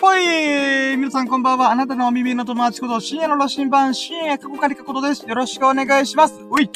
[0.00, 1.70] ほい皆さんこんばんは。
[1.70, 5.26] あなたのお耳の友達こと、深夜の羅針盤、深夜過去借りかことです。
[5.26, 6.34] よろしくお願いします。
[6.34, 6.70] うい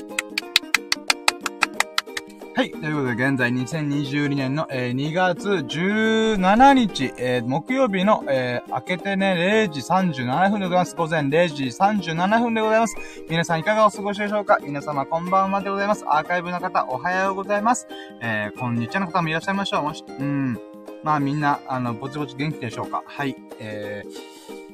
[2.57, 2.71] はい。
[2.73, 10.97] ということで、現在2022年の、えー、2月17日、えー、木曜日の、えー、明けてね、0時37分でございます。
[10.97, 12.97] 午前0時37分でございます。
[13.29, 14.58] 皆さんいかがお過ごしでしょうか？
[14.63, 16.05] 皆様こんばんはでございます。
[16.06, 17.87] アーカイブの方、おはようございます。
[18.20, 19.83] えー、こんにちはの方もいらっしゃいましょう。
[19.84, 20.70] もし、うん。
[21.02, 23.36] まあみんな、あの、ぼちぼち元気でしょうかはい。
[23.58, 24.02] え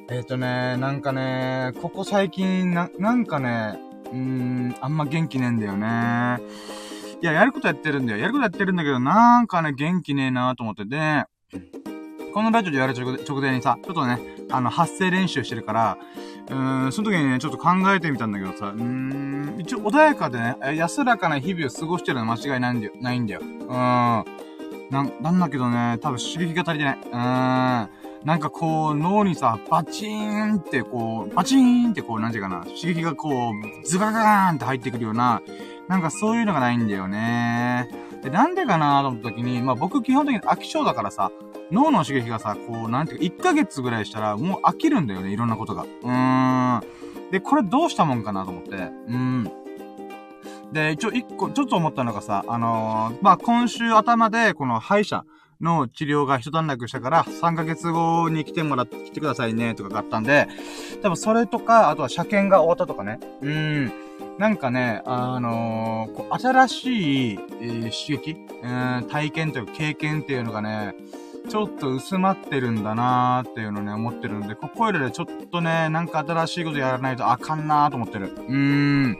[0.09, 6.39] ー、えっ、ー、とね、なんかね、ここ最近、な、なんかね、うーん、あんま元気ねえんだよね。
[7.21, 8.19] いや、やることやってるんだよ。
[8.19, 11.25] やることやってるんだけど、なんかね、元気ねえなと思ってて、
[12.33, 14.19] このラジオでやる直前にさ、ちょっとね、
[14.51, 15.97] あの、発声練習してるから、
[16.49, 23.41] うーん、その時にね、ちょっと考えてみたんだけどさ、うーん、一応穏やかでね、安らかな日々を過ごしてるのは間違いないんだよ、ないんだよ。
[23.41, 24.46] うーん。
[24.89, 26.99] な、なんだけどね、多分刺激が足りてない。
[26.99, 27.89] うーん。
[28.23, 35.41] なんかこう、脳にさ、バチーンってこう、バチーンってこう、なんていうかな、刺激がこう、ズガガーンって入ってくるような、
[35.87, 37.89] なんかそういうのがないんだよね。
[38.23, 41.31] で、なんでかなと思った時に、まあ僕基本的に飽き性だからさ、
[41.71, 45.83] 脳の刺激がさ、こう、なんていうか、1ヶ月ぐらいしたらもう飽きるんだよね、いろんなことが。
[45.83, 47.31] うーん。
[47.31, 48.75] で、これどうしたもんかなと思って。
[48.75, 49.51] うーん。
[50.73, 55.23] で、一応一個、ちょっと思ったのがさ、あのー、まあ今週頭で、この歯医者、
[55.61, 60.47] の治療が一段落したから、3ヶ月後に来てもらって、来てくださいね、とかがあったんで、
[61.01, 63.19] 多分それとか、あとは車検が終わったとかね。
[63.41, 63.91] うん。
[64.37, 70.93] なんかね、あのー、こう新しい、えー、刺激、えー、体験というか経験っていうのがね、
[71.49, 78.27] ちょっと薄まってるんだなーっていうのね、思ってるんで、ここよりでちょっとね、なんか新しいことやらないとあかんなーと思ってる。
[78.27, 79.17] うーん。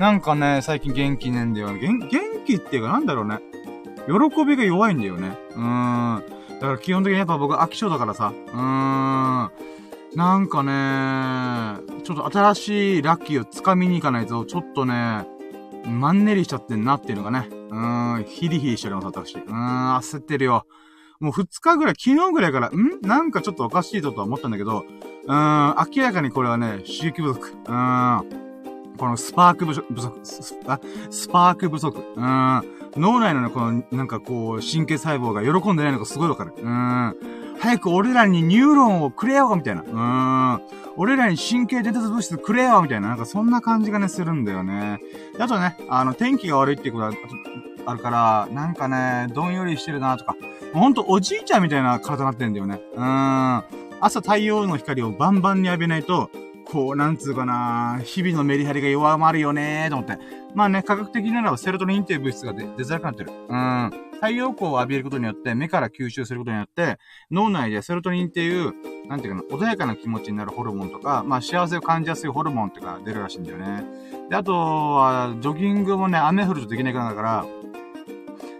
[0.00, 1.74] なんかね、最近元気ねんだよ。
[1.74, 2.08] 元、元
[2.46, 3.38] 気っていうかなんだろうね。
[4.06, 5.36] 喜びが弱いんだよね。
[5.50, 6.24] うーん。
[6.58, 8.32] だから基本的にやっぱ僕飽き性だからさ。
[8.32, 9.50] うーん。
[10.16, 15.26] なんかね、ちょっと新しいラッキーを掴みに行かないと、ちょっとね、
[15.84, 17.48] マンネリしちゃってんなっていうのがね。
[17.50, 19.34] うーん、ヒリヒリしてるの、私。
[19.34, 20.64] うーん、焦ってるよ。
[21.20, 23.02] もう二日ぐらい、昨日ぐらいから、ん？
[23.02, 24.86] なんかちょっとおかしいぞとは思ったんだけど、
[25.26, 27.50] うーん、明らかにこれはね、刺激不足。
[27.50, 28.49] うーん。
[29.00, 30.20] このスパーク不足、不足、
[30.66, 30.78] あ、
[31.10, 31.98] スパーク不足。
[32.16, 32.62] うん。
[32.96, 36.52] 脳内のね、この、なんかこう、神経細胞が喜んでないのがすごいわかる。
[36.54, 37.16] うん。
[37.58, 39.82] 早く俺らにニューロンをくれよみたいな。
[39.82, 40.62] うん。
[40.98, 43.08] 俺らに神経伝達物質くれよみたいな。
[43.08, 44.98] なんかそんな感じがね、するんだよね。
[45.38, 47.12] あとね、あの、天気が悪いっていうことは、
[47.86, 50.36] あるから、なんかね、どんよりしてるなとか。
[50.74, 52.82] ほんとおじいちゃんみたいな体になってんだよね。
[52.94, 53.62] うん。
[54.02, 56.28] 朝太陽の光をバンバンに浴びないと、
[56.70, 60.18] こう、なんつうかな、日々のメリハリが弱まるよねーと思って。
[60.54, 63.30] まあね、科学的ならばセロトニンっていう物質が出づらくなってる。
[63.48, 63.90] うん。
[64.14, 66.98] 太陽光を浴びることによって、目から吸収することによって、
[67.30, 68.72] 脳内でセロトニンっていう、
[69.08, 73.84] なんていうかな、穏やかな気持ちになるホルモンとか、まあ幸せを感じやすいホルモンっていうか出るらしいんだよね。
[74.28, 77.46] で、あとは、ジョギングもね、雨降るとできないからだから、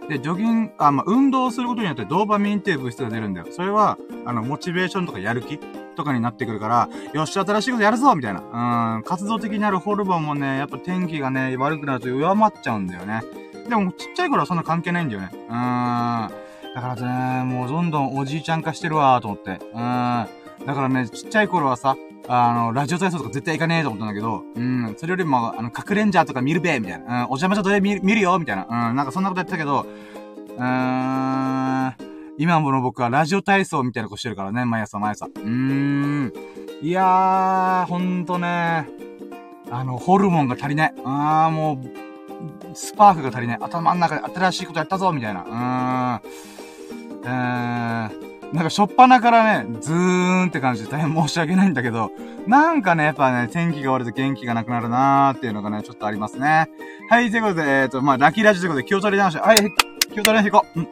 [0.09, 3.47] で、ジョギング、あ、まあ、運動することによってドーパミンっていう物質が出るんだよ。
[3.51, 5.57] それは、あの、モチベーションとかやる気
[6.01, 8.95] とかになってくるから、よし、新しいことやるぞみたいな。
[8.97, 13.21] うん、活動的になるホルモンもね、やっぱ天気がね、悪くなると弱まっちゃうんだよね。
[13.69, 15.29] でも、ちっちゃい頃はそんな関係ないんだよね。
[15.33, 15.49] うん。
[15.49, 19.59] だからね、もうどんどんおじいちゃん化してるわーと思って。
[19.73, 19.77] うん。
[20.65, 21.95] だからね、ちっちゃい頃はさ、
[22.27, 27.05] あの、ラジオ体操とか絶対行かねえと思ったんだけど、うん、それよりも、あの、かくれんじゃーとか見るべみたいな。
[27.05, 28.89] うん、お邪魔者とで見るよみたいな。
[28.89, 29.85] うん、なんかそんなことやってたけど、
[30.57, 32.10] うーん、
[32.41, 35.27] 今もの僕はラジオ体操みたいなことしてるからね、毎朝毎朝。
[35.27, 36.33] うーん。
[36.81, 38.87] いやー、ほんとね、
[39.69, 40.93] あの、ホルモンが足りない。
[41.05, 43.57] あー、もう、スパークが足りない。
[43.61, 45.43] 頭の中で新しいことやったぞみたいな。
[45.43, 45.57] うー
[46.15, 47.21] ん。
[47.21, 48.53] うーん。
[48.53, 52.09] なんか、しょっぱなからね、ズーンって感じで大変申し訳ないんだけど、
[52.47, 56.71] なんかね、やっぱね、天気が悪いと元気がなくなるなーっていうのがね、ちょっとありますね。
[57.07, 59.57] はい、ということで、えっ、ー、と、まあ、ラッキーラジオということで、気を取り直して、はい、
[60.11, 60.79] 気を取り直していこう。
[60.79, 60.87] うん。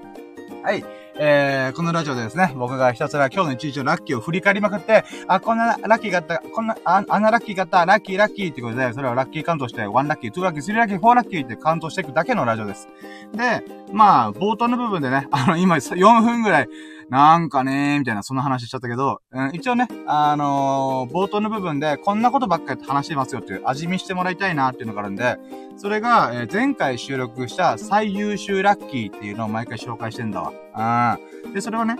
[0.61, 0.98] はい。
[1.21, 12.87] えー、このラジオでですね、僕がひたすら今日の一日のラッキーを振り返りまくって、あ、こんなラッキーがあった、こんな、あ、あんなラッキーがあった、ラッキーラッキーってことで、それをラッキーカウントして、1ラッキー、2ラッキー、3ラッキー、4ラッキーってカウントしていくだけのラジオです。
[13.33, 16.69] で、まあ、冒頭の部分でね、あの、今4分ぐらい、
[17.09, 25.37] なんかねー、みたいな、そんな話しちゃったけど、うん、一応ね、あのー、冒頭の部分で、こんなことばっかり話してますよっていう、味見してもらいたいなっていうのがあるんで、
[25.77, 31.17] それが、えー、前回収録した最優秀ラッキーっていうのを毎回紹介してんだわ。
[31.45, 31.53] うん。
[31.53, 31.97] で、それをね、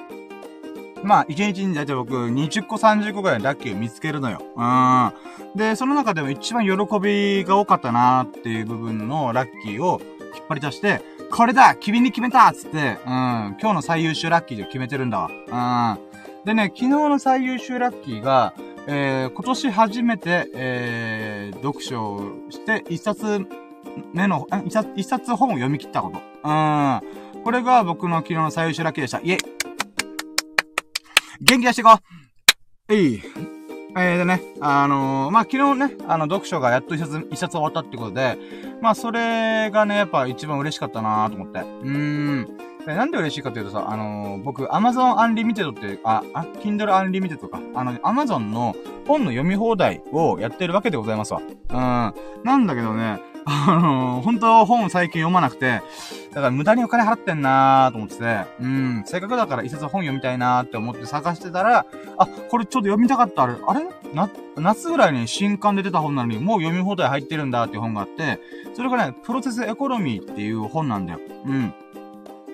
[1.04, 4.42] まあ、1日にだいたい僕、20個30個ぐらいラッキーを見つけるのよ。
[4.56, 5.58] うん。
[5.58, 10.02] で、その中でも一番喜びが多かったなっていう部分のラッキーを
[10.36, 11.02] 引っ張り出して、
[11.32, 15.98] これだ君に決めたつって、うん、今日の最優秀ラッキーで決めてるんだわ。
[15.98, 16.46] うん。
[16.46, 18.54] でね、昨日の最優秀ラッキーが、
[18.88, 23.46] えー、今年初めて、えー、読書をして、一冊
[24.14, 26.20] 目の、一冊、一冊本を読み切ったこと。
[26.44, 27.44] うん。
[27.44, 29.20] これが僕の昨日の最優秀ラッキーでした。
[29.20, 29.38] イェイ
[31.42, 32.00] 元気出していこ
[32.90, 33.22] ういい。
[34.02, 38.38] えー、でね、あのー、まあ、昨日ね、あの、読書がやっと一冊、一冊終わったってことで、
[38.82, 41.60] まあ、それがね、やっぱ一番嬉しかったなと思って。
[41.60, 42.58] うーん。
[42.86, 47.60] でなんで嬉しいかというとさ、あのー、僕、Amazon Unlimited って、あ、あ、Kindle Unlimited か。
[47.76, 48.74] あの、Amazon の
[49.06, 51.42] 本の読み放題をやってるわけでございますわ。
[51.42, 52.46] うん。
[52.46, 55.82] なんだけどね、あのー、本当本最近読まなくて、
[56.30, 61.86] だから無駄にお金払ってんなーと思ってて、うん、せっかくだから一冊本読みたいなーって思って探してたら、
[62.18, 63.86] あ、これちょっと読みたかったあれ、あれ？
[64.14, 68.40] な、夏ぐらいに新刊で出た本なのに、もう読み放題入ってるんだっていう本があって、
[68.76, 71.20] それがね、プロセスエコノミーっていう本なんだよ。
[71.46, 71.74] うん。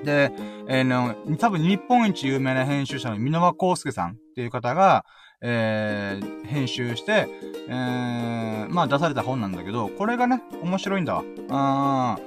[0.03, 0.31] で、
[0.67, 5.03] えー、の、多分日本一有名な編集者の箕輪康介さんっていう方が、
[5.47, 7.27] えー、編集して、
[7.69, 11.13] えー、まあ出された本なんだけど、これがね、面白いんだ
[11.49, 12.19] わ。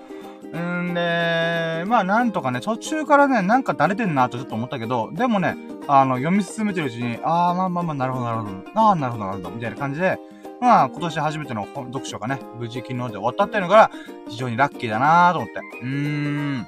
[0.53, 0.91] うん。
[0.93, 5.56] んで、まあなんとかね、途中からね、なんかだれてんなとちょっと思ったけど、でもね、
[5.88, 10.17] あの、読み進めてるうちに、ああ、まあまあまあ、なるほどなるほど、ああ、なるほどなるほど、みたいな感じで、
[10.61, 13.91] まあ、今年初めての読書がね、無事昨日で終わったっていうのが、
[14.29, 15.61] 非常にラッキーだなーと思って。
[15.82, 16.67] うーん。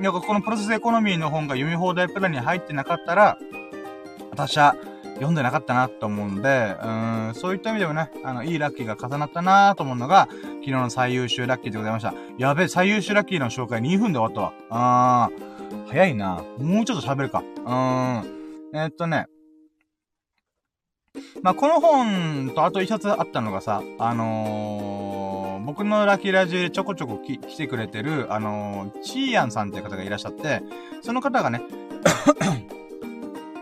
[0.00, 3.38] なんかこのプロセスエコノミーの本が読み放題プランに入ってなかったら、
[4.30, 4.76] 私は
[5.18, 12.14] 読んでなかったなと思うんで、うん、そういった意味でもね、あの、いいラッキーが重なったなと思うのが、昨日の最優秀ラッキーでございました。
[12.38, 15.28] やべえ、最優秀ラッキーの紹介2分で終わったわ。
[15.28, 17.40] あー、早いなもうちょっと喋るか。
[17.40, 18.74] うん。
[18.74, 19.26] えー、っとね、
[21.42, 30.62] まあ、この本とあと一冊あったのがさ、あのー、僕のラッキーラジオでちょこちょこ来てくれてる、あのー、チーヤンさんっていう方がいらっしゃって、
[31.02, 31.62] その方がね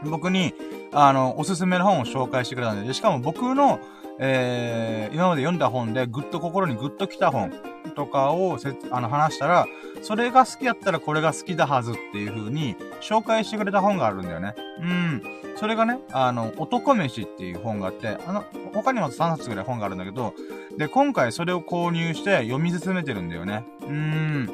[0.05, 0.55] 僕に、
[0.99, 3.81] あの、おすすめの本を紹介してくれたんで、でしかも僕の、
[4.19, 7.53] えー、今まで読んだ本でぐっと心にぐっと来た本
[7.95, 9.67] とかをせあの話したら、
[10.01, 14.55] それが好きやったらこれが好きだはずっていう風に紹介してくれた本があるんだよね。
[14.81, 15.23] うん。
[15.59, 20.33] それがね、あの、男飯っていう本があって、あの、他にも3冊ぐらい本があるんだけど、
[20.79, 23.67] で、今回それを購入して読み進めてるんだよね。
[23.83, 24.47] うん。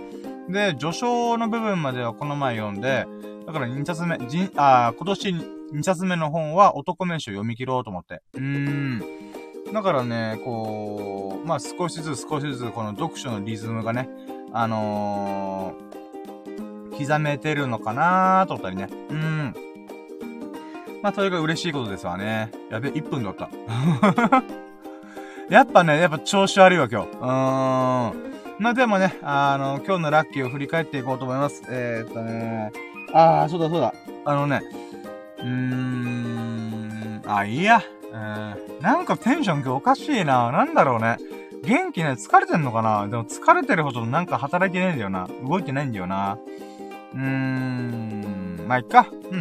[0.49, 3.07] で、序章の部分まではこの前読んで、
[3.47, 8.23] だから2冊目、じあ今年2冊目の本は男名詞を読み切ろうと思って。
[8.35, 9.03] うーん。
[9.73, 14.09] だからね、こう、まあ少しずつ少しずつこの読書のリズムがね、
[14.53, 18.89] あのー、刻めてるのかなーと思ったりね。
[19.09, 19.55] うん。
[21.03, 22.51] まあそれが嬉しいことですわね。
[22.71, 23.49] やべ、1分だった。
[25.49, 27.09] やっぱね、やっぱ調子悪いわ、今日。
[27.09, 28.33] うーん。
[28.59, 31.63] まあでもね、あの、今日のラッキーを振り返っていこうと思います。
[31.71, 32.71] えー、っとね、
[33.15, 33.95] あー、そうだそうだ。
[34.25, 34.61] あのね、
[35.43, 37.83] うーん、あ、いいや。
[38.13, 40.53] うん、なんかテンション今日おかしいな。
[40.53, 41.17] なんだろうね。
[41.65, 45.29] 元気ね、疲れてんのかなでも疲れてるほどなんか働いてないんだよな。
[45.47, 46.37] 動いてないんだよな。
[47.15, 49.09] うーん、まあ、いっか。
[49.31, 49.39] うん。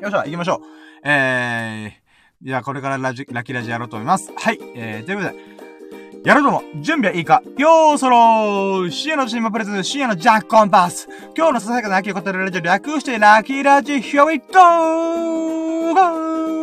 [0.00, 0.60] よっしゃ、行きましょう。
[1.04, 4.32] えー、じゃあこれからラジ、ラキラジやろうと思います。
[4.36, 4.58] はい。
[4.74, 5.51] えー、ということで、
[6.24, 7.42] やるとも、準備はいいか。
[7.58, 8.90] よーそろー。
[8.90, 11.08] 深夜のチームプレゼン深夜のジャックコンパス。
[11.36, 16.61] 今日のささやかな秋を語るラジオ略してラッキーラジ Here we go!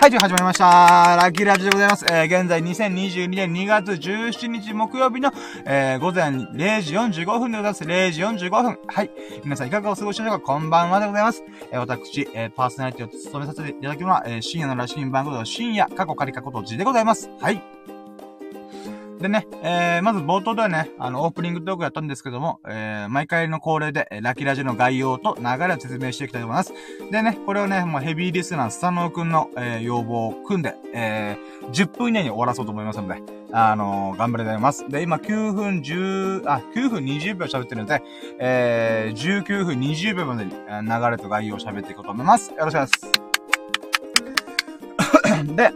[0.00, 0.64] はい、じゃあ始まりました。
[0.64, 2.06] ラッキーラジでございます。
[2.06, 5.30] えー、現在2022年2月17日木曜日の、
[5.66, 7.84] えー、午前0時45分でございます。
[7.84, 8.78] 0時45分。
[8.86, 9.10] はい。
[9.44, 10.40] 皆さんいかがお過ごしでしょうか？
[10.40, 11.44] こんばんはでございます。
[11.70, 14.22] えー、私、えー、パーソナリティを務めさせていただくのは。
[14.24, 17.28] えー、深夜のラシン番号の深夜、過去仮過去と字でございます。
[17.38, 17.62] はい。
[19.20, 26.72] でね、えー、まず冒頭ではね、あの、オープニングトークやったんですけども、えー、毎回の恒例で、ラキラジの概要と流れを説明していきたいと思います。
[27.10, 33.20] でね、これをね、もうヘビーリスナー、スタノーくんの、えー、要望を組んで、えー、10分以内に終わらそうと思いますので、
[33.52, 34.88] あのー、頑張りたいと思います。
[34.88, 38.02] で、今9分10、あ、9分20秒喋ってるので、
[38.38, 42.52] えー、19分20秒までに流れと概要を喋っていこうと思います。
[42.52, 43.08] よろしくお願いしま
[45.36, 45.44] す。
[45.54, 45.72] で、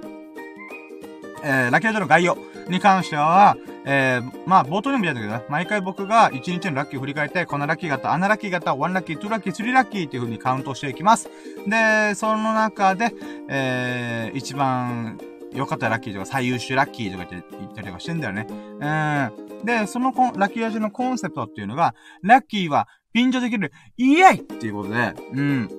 [1.45, 2.54] えー、ラキラジの概要。
[2.68, 11.28] に関しては、えー、まあ、冒頭でも言ったけどね、毎回僕が1日のラッキーを振り返って、このラッキー型、あんなラッキー型、1ラッキー、2ラッキー、3ラッキーっていう風にカウントしていきます。
[11.66, 13.12] で、その中で、
[13.49, 15.18] えー、一番
[15.52, 18.47] 良かったラッキーとか最優秀ラッキーとかって言ったりとかしてんだよね。
[18.49, 19.64] うん。
[19.64, 25.71] で、そのコンラッキー味のコンセプトっていうのが、ラッキーはピンチできる、イエイっていうことで、うん。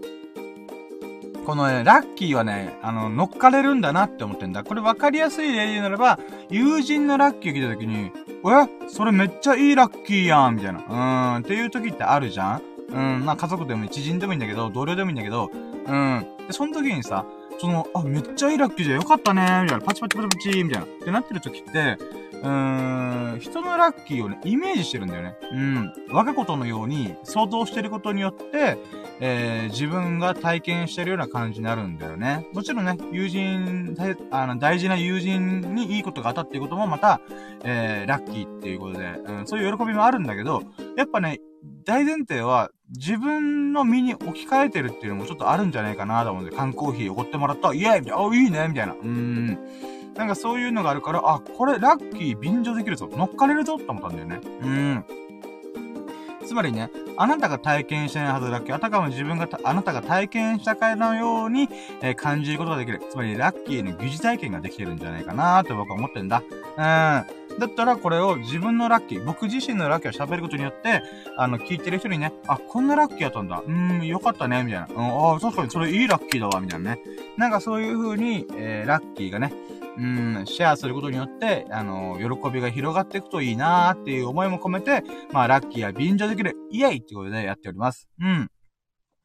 [1.45, 4.63] このね、ラッキーはね、あの、乗っかれるんだなって思ってんだ。
[4.63, 8.11] これ分かりやすい例で言うならば、友人のラッキーを聞いた時に、
[8.47, 8.89] え？
[8.89, 10.79] それめっちゃいいラッキーやんみたいな。
[10.79, 15.51] うーん、っていう時ってあるじゃんうん、まあ家族でも知人でもいいんだけど、同僚でもいいんだけど、
[15.87, 16.27] うん。
[16.47, 17.25] で、その時にさ、
[17.59, 19.81] その、あ、めっちゃいいラッキーじゃよかったねみたいな。
[19.81, 20.85] パチパチパチパチみたいな。
[20.85, 21.97] ってなってる時って、
[22.41, 25.35] うーん、人のラッキーをね、イメージしてるんだよね。
[25.51, 25.93] うん。
[26.09, 28.77] 我がことのように想像してることによって、
[29.19, 32.47] えー、自分が体験してるような感じになるんだよね。
[32.53, 33.95] もちろんね、友人、
[34.31, 37.21] あの、大事な友人にいいことが当たっていうこともまた、
[37.63, 40.63] えー、ラッキーっていうことで、うん、そういう喜びもあるんだけど、
[40.97, 41.39] やっぱね、
[41.85, 48.93] 大前提は、自分の身に置き換えてるっていうのもちょっとあるんじゃないかなと思うんで、缶コーヒーおごってもらった、イェイみたいな、あ、いいねみたいな。
[48.93, 49.59] うーん。
[50.15, 54.39] なんかそういうのがあるから、あ、これラッキー便乗できるぞ、乗っかれるぞって思ったんだよね。
[54.62, 55.05] うん。
[56.45, 61.67] つまりね、あなたが体験してないはずだけ、あたかも自分があなたが体験したかのように、
[62.01, 63.01] えー、感じることができる。
[63.10, 66.43] つまり、ラッキーの疑似体験ができてるんじゃないかなって僕は思ってんだ。
[66.77, 67.45] うん。
[67.60, 71.01] だったら、これを自分のラッキー、僕自身のラッキーを喋ることによって、
[71.38, 73.63] あの、聞いてる人にね、あ、こんなラッキーやったんだ。
[73.65, 74.88] うーん、よかったね、みたいな。
[74.89, 77.01] うん、あ、確かにそれいいラッキーだわ、みたいなね。
[77.38, 79.53] なんかそういう風に、えー、ラッキーがね、
[79.97, 88.09] うん、シェアすることによって、あの、喜びが広がっていくといいなーっていう思いも込めて、まあ、ラッキーや便乗できる、イエイってことでやっております。
[88.19, 88.49] うん。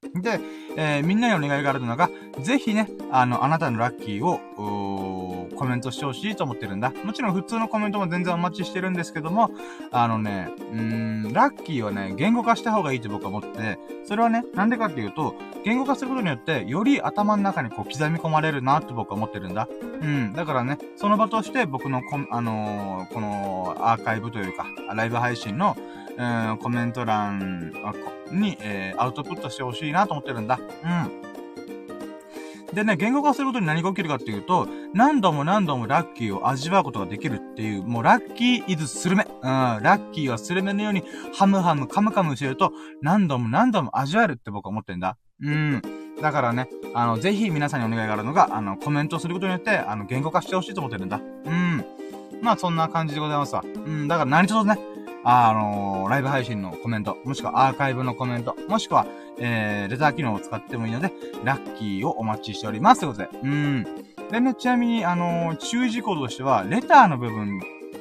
[0.03, 0.41] で、
[0.77, 5.11] えー、みんなにお願いがあるのが、ぜひね、あの、あなたのラッキーを、ー
[5.61, 6.91] コメントしてほしいと思ってるんだ。
[7.05, 9.51] もちろん普通のコメントも全然お待ちしてるんですけども、
[9.93, 19.69] あのね、うん、ラッキーはね、言語化した方がいいって僕は思ってて、それはね、なんでかっていうと、言語化することによって、より頭の中にこう刻み込まれるなって僕は思ってるんだ。
[20.01, 20.33] うん。
[20.33, 24.65] だからね、その場として僕のこ、あのー、このアーカイブというか、
[24.95, 25.77] ライブ配信の、
[26.21, 27.73] うん、コメント欄
[28.31, 30.59] に、えー、アウトプットしてほしいなと思ってるんだ。
[30.59, 30.87] う
[31.17, 32.75] ん。
[32.75, 39.27] でね、言語化することに何が起きるかっていうと、何度も何度もラッキーを味わうことができるっていう、もうラッキーイズスルメ。
[39.27, 39.49] うん、
[39.83, 45.17] ラッキーはスルメのようにハムハムカムカムしてると、何度も何度も味わえるって僕は思ってんだ。
[45.43, 45.83] うん。
[46.21, 51.19] だからね、あの、ぜひ皆さんにお願いがあるのが、あの、コメントすることによって、あの、言語化してほしいと思ってるんだ。
[51.19, 51.85] うん。
[52.43, 53.63] まあ、そんな感じでございますわ。
[53.65, 54.79] うん、だから何卒ね、
[55.23, 59.07] あのー、ライブ配信のコメント、もしくはアーカイブのコメント、もしくは、
[59.39, 61.13] えー、レター機能を使ってもいいので、
[61.45, 63.01] ラッキーをお待ちしております。
[63.01, 63.39] ということで。
[63.43, 63.85] うん。
[64.31, 67.61] でね、ちなみに、あのー、注意事項としては、レターの部分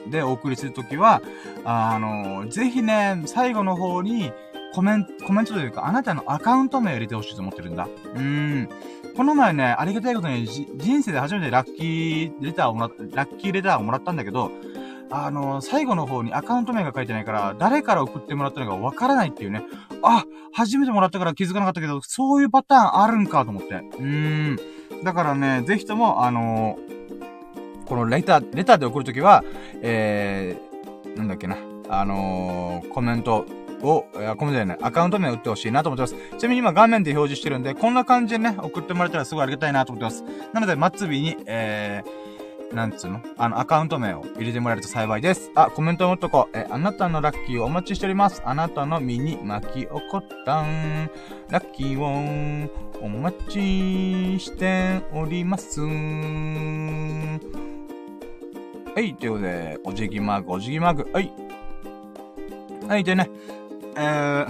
[0.09, 1.21] でお送りするときは、
[1.65, 4.31] あのー、ぜひね、最後の方に、
[4.73, 7.87] コメント、コメントというか、あなたのアカウント名を入れてほしいと思ってるんだ。
[8.15, 8.69] うん。
[9.17, 14.51] この前ね、ありがたいことに、人生で初めてラッキーレターをもらっ、ラッキーレターをもらったんだけど、
[15.11, 19.63] あの、最後の方にアカウント名が書いてないから、誰から送ってもらったのかわからないっていうね。
[20.03, 23.75] あ、初めてもらったから気づかなかったけど、そういうパターンあるんかと思って。
[23.75, 24.59] うーん。
[25.03, 29.43] だからね、ぜひとも、あのー、このレター、レターで送るときは、
[29.81, 31.57] えー、なんだっけな。
[31.89, 33.45] あのー、コメント
[33.81, 36.37] を、えコメントでね、アカウント名を打ってほしいなと思ってます。
[36.37, 40.23] ちなみに今画面で表示してるんで、こんな感じでね、送ってもらえたらすごいありがたいなと思ってます。
[40.53, 42.28] なので、末尾に、えー、
[42.73, 43.21] なんつうの？
[43.37, 45.51] あの、アカウント名を入れてもらえると幸いです。
[45.55, 46.49] あ、コメントを打っとこ。
[46.53, 48.41] え、あなたのラッキーをお待ちしております。
[48.45, 51.09] あなたの身に巻き起こったん、
[51.49, 52.69] ラッキーを
[53.01, 55.81] お待ちしております。
[55.81, 55.87] は
[58.97, 61.31] い、ということで、お辞儀マーク、お辞儀マーク、はい。
[62.87, 63.29] はい、でね、
[63.95, 64.47] えー、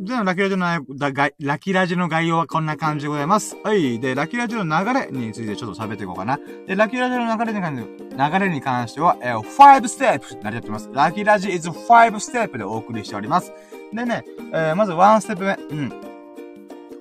[0.00, 3.56] じゃあ、ラキラジのララキラジの概要はこんな感じでございます。
[3.64, 3.98] はい。
[3.98, 6.38] で、ラキラジの流れについてちょっと喋っていこうかな。
[6.68, 10.88] で、ラキラジの流れに関して流れに関しては、えー、5ステップなりやってます。
[10.92, 13.52] ラキラジ is 5ステップでお送りしております。
[13.92, 15.76] でね、えー、まず1ステップ目。
[15.76, 16.07] うん。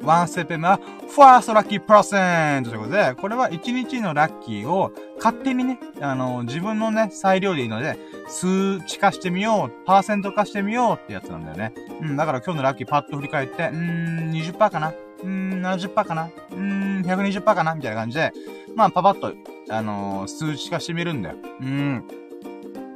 [0.01, 11.74] 1ステップ目は、ファーストラッキーパーセントということで、これは1日のラッキーを勝手にね、あの、自分のね、裁量でいいので、数値化してみよう、パーセント化してみようってやつなんだよね。
[12.01, 14.89] うん、だから今日のラッキーパッと振り返って、うーん、20%かな？
[14.89, 16.25] うーん、70%かな？
[16.25, 17.75] うーん、120%かな？
[17.75, 18.32] みたいな感じで、
[18.75, 19.34] まあ、パパッと、
[19.70, 21.36] あのー、数値化してみるんだよ。
[21.62, 22.04] うん。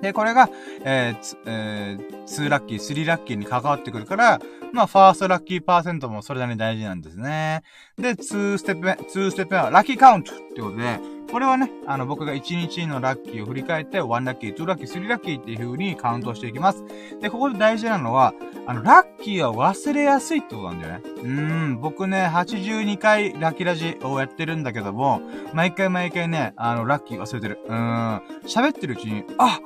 [0.02, 0.50] で、これが、
[0.84, 4.40] えー、えー、2ラッキー、3ラッキーに関わってくるから、
[4.74, 7.64] まあ、ファーストラッキーパーセントもそれなりに大事なんですね。
[7.98, 11.00] で、2ステップ目、2ステップ目はラッキーカウントってことで、
[11.32, 16.84] これはね、あの、僕が1日のラッキーを振り返って、1ラッキー、2ラッキー、3ラッキーっていう風にカウントしていきます。
[17.22, 18.34] で、ここで大事なのは、
[18.68, 21.02] あの、ラッキーは忘れやすいってことなんだよね。
[21.06, 25.22] うーん、僕ね、82回ラッキーラジをやってるんだけども、
[25.54, 27.60] 毎回毎回ね、あの、ラッキー忘れてる。
[27.66, 29.60] うーん、喋ってるうちに、あ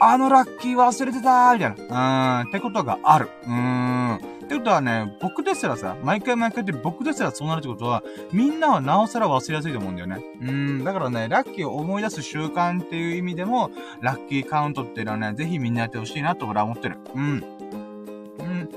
[0.00, 2.42] あのラッキー忘れてたーみたいな。
[2.42, 3.28] うーん、ってことがある。
[3.44, 4.36] うーん。
[4.46, 10.22] ってことはね、僕ですらさ、毎回毎回って僕ですらそうなるってことは、みんなはなおさら忘れやすいと思うんだよね。
[10.40, 16.98] うん、だからね、ラッキーを思い出す習慣っていう意味でも、ラッキーカウントっていうのはね、ぜひみんなやってほしいなと俺は思ってる。
[17.14, 17.22] うん。
[17.22, 18.70] うん。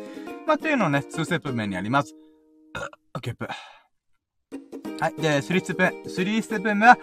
[0.47, 2.15] まあ、っていうのをね、2ステップ目にあります。
[3.21, 3.47] ゲップ。
[4.99, 5.13] はい。
[5.21, 5.89] で、3ステップ目。
[6.11, 7.01] 3ステップ目は、フ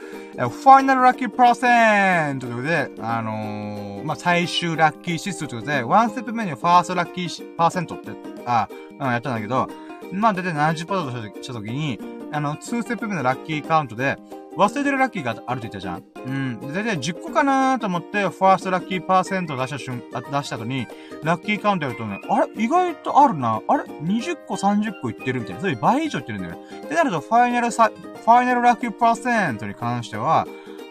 [0.69, 8.11] ァイナルラッキーパーセントということで、あのー、まあ、最終ラッキー指数ということで、1ステップ目にファーストラッキーパーセントって、
[8.45, 8.69] あ、
[9.01, 9.69] うん、やったんだけど、
[10.13, 11.99] まあ、だいたい70%としたときに、
[12.33, 14.19] あの、2ステップ目のラッキーカウントで、
[14.57, 16.03] 忘れてるラッキーがあるって言ったじゃん。
[16.27, 16.73] うん。
[16.73, 20.87] だいたい10個かなと思って、ファーストラッキーパーセント出した瞬、出した後に、
[21.23, 22.65] ラッキーカウントやるとね、あれ？
[22.65, 23.61] 意外とあるな。
[23.69, 25.61] あれ ?20 個、30個いってるみたいな。
[25.61, 26.61] そういう倍以上いってるんだよね。
[26.85, 27.91] ってなると、ファイナルさ、
[28.25, 30.47] ファイナルラッキーパーセントに関しては、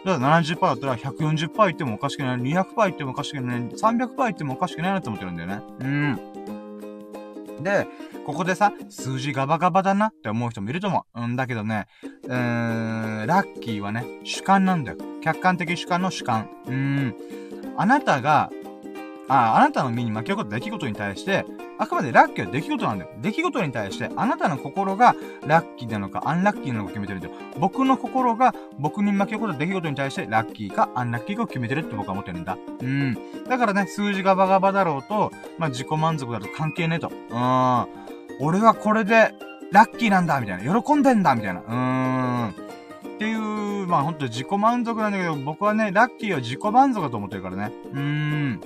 [0.05, 2.37] だから70%だったら140%いってもおかしくない。
[2.37, 3.61] 200%いってもおかしくない。
[3.61, 5.61] 300%いってもおかしくないなって思ってるんだよね。
[5.79, 7.63] うん。
[7.63, 7.87] で、
[8.25, 11.21] ここでさ、数字ガバガバだなって思う人もいると思う。
[11.21, 11.85] うんだけどね、
[12.23, 14.97] うーん、ラッキーはね、主観なんだよ。
[15.23, 16.49] 客観的主観の主観。
[16.65, 17.15] うーん。
[17.77, 18.49] あなたが、
[19.27, 21.45] あ、あなたの身に巻き起こった出来事に対して、
[21.77, 23.11] あくまでラッキーは出来事なんだよ。
[23.21, 25.15] 出来事に対して、あなたの心が
[25.45, 27.33] ラッキーなのか、アンラッキーなのか決めてるんだよ。
[27.59, 32.57] 僕の心が僕に巻き起こった出来事に対して、ラッキーかアンラッキーかを決めてるって僕は思ってるんだ。
[32.81, 33.17] うん。
[33.47, 37.09] だからね、数字がバガバだろうと、まあ、自己満足だと関係ねえと。
[37.09, 38.14] うん。
[38.39, 39.33] 俺はこれで、
[39.71, 40.81] ラッキーなんだみたいな。
[40.81, 41.61] 喜んでんだみたいな。
[41.61, 41.73] うー
[42.47, 42.49] ん。
[42.49, 47.71] っていう、まあほんと自己満足なんだけど、僕はね、ラッキーは自己満足だと思ってるからね。
[47.93, 48.61] うーん。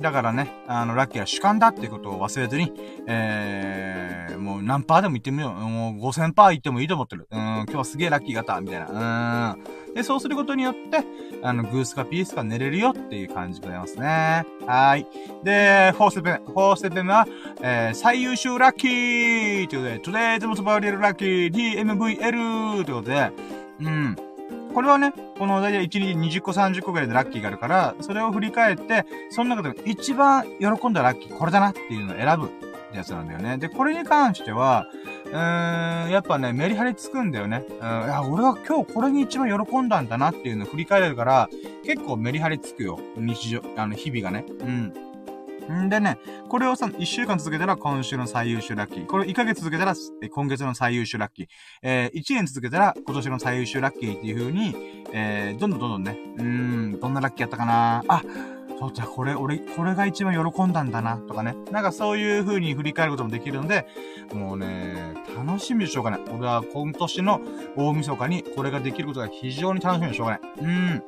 [0.00, 2.72] だからね、あの、ラッキーは主観だっていうことを忘れずに、
[3.06, 5.52] えー、もう何パーでも言ってみよう。
[5.52, 7.28] もう5000パー言ってもいいと思ってる。
[7.30, 9.56] うん、今日はすげえラッキー型、みたいな。
[9.86, 9.94] うん。
[9.94, 11.04] で、そうすることによって、
[11.42, 14.46] あの、グースかピースか寝れるよっていう感じでございますね。
[14.66, 15.06] はい。
[15.44, 16.54] で、4ステップ目。
[16.54, 17.26] 4ステップ目は、
[17.60, 23.30] えー、最優秀ラッキーということで、Today's Most Valuable Lucky DMVL ということで、
[23.80, 24.16] うん。
[24.72, 32.48] これはね、この大体1日20個30個ぐらいでラッキーがあるから、それを振り返って、その中で一番喜んだラッキー、これだなっていうのを選ぶっ
[32.92, 33.58] てやつなんだよね。
[33.58, 34.86] で、これに関しては、
[35.26, 37.64] うーん、やっぱね、メリハリつくんだよね。
[37.68, 41.48] うん、いや、俺は今日これに一番喜んだんだなっていうのを振り返れるから、
[41.84, 42.98] 結構メリハリつくよ。
[43.16, 44.44] 日常、あの、日々がね。
[44.48, 45.09] うん。
[45.70, 49.06] んでね、これをさ、1週間続けたら今週の最優秀ラッキー。
[49.06, 49.94] これ1ヶ月続けたら
[50.30, 51.46] 今月の最優秀ラッキー。
[51.82, 58.22] えー、1年続けたら今年の最優秀ラッキーっていう風に、えー、どんどんどんどんね、うーん、どんなラッキーやったかなあ、
[58.80, 61.54] そうじゃ、これ、俺、これが一番喜んだんだな、とかね。
[61.70, 63.86] なんかそういう風に振り返ることもできるので、
[64.32, 66.20] もうね、楽しみでしょうがない。
[66.32, 67.42] 俺は今年の
[67.76, 70.40] 大晦日にこれができることが非常に楽しみでしょうがない。
[70.60, 71.02] うん。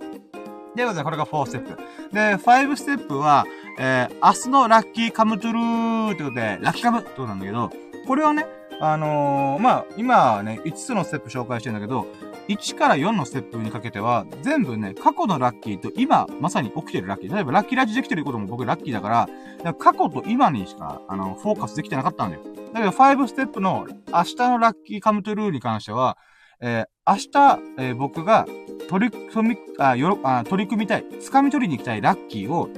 [0.74, 1.76] ではね、これが4ステップ。
[2.14, 3.44] で、5ステップは、
[3.78, 7.70] えー、明日のラッキーカムトゥルーってことで、ラッキーカムってことなんだけど、
[8.06, 8.46] これはね、
[8.80, 12.06] あのー、まあ、今ね、5つのステップ紹介してるんだけど、
[12.48, 17.34] 1から4のステップにかけては、全部ね、過去のラッキーと今、まさに起きてるラッキー。
[17.34, 19.32] 例えば、ラッキーラジできてることも僕ラッキーだから、か
[19.64, 22.42] ら過去と今にしか、あの、フォーカスできてなかったんだよ。
[22.72, 26.16] だけど、5ステップの明日のラッキーカムトゥルーに関しては、
[26.60, 28.46] えー、明日、えー、僕が
[28.88, 32.68] 取り組み、あ、よろ、あ、取り組みたい、掴み取りに行きたいラッキーを、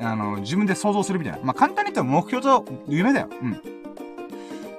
[0.00, 1.38] あの、自分で想像するみたいな。
[1.42, 3.28] まあ、簡単に言ったら目標と夢だよ。
[3.40, 3.60] うん。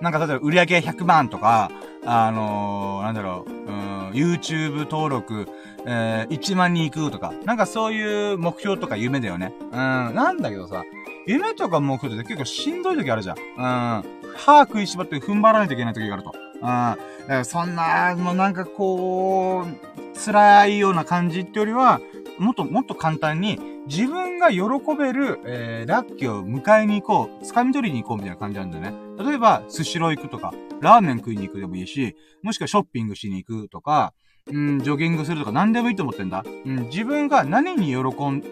[0.01, 1.71] なんか、例えば、売上100万とか、
[2.05, 5.47] あのー、なんだろう、うん、YouTube 登録、
[5.85, 9.53] えー、1万人行くとか、なんかそういう目標とか夢だよね。
[9.71, 10.83] うん、なんだけどさ、
[11.25, 13.37] 夢とか目標って結構しんどい時あるじゃん。
[13.37, 14.03] うん。
[14.35, 16.33] 歯食いしばって踏ん張らないといけない時があると。
[16.63, 17.45] うん。
[17.45, 21.99] そんな、もうなんかこう、辛いような感じってよりは、
[22.39, 24.61] もっともっと簡単に、自分が喜
[24.97, 28.93] べる、えー、ラッキーを迎えに行こう、掴み取りに行こうみたいな感じなんだよね。
[29.19, 34.13] 例えば、スシロー行くとか、ラーメン食いに行くでもいいし、もしくはショッピングしに行くとか、
[34.51, 36.43] うん、ジョギングするとか何でもいいと思ってんだ。
[36.65, 37.97] うん、自分が何に喜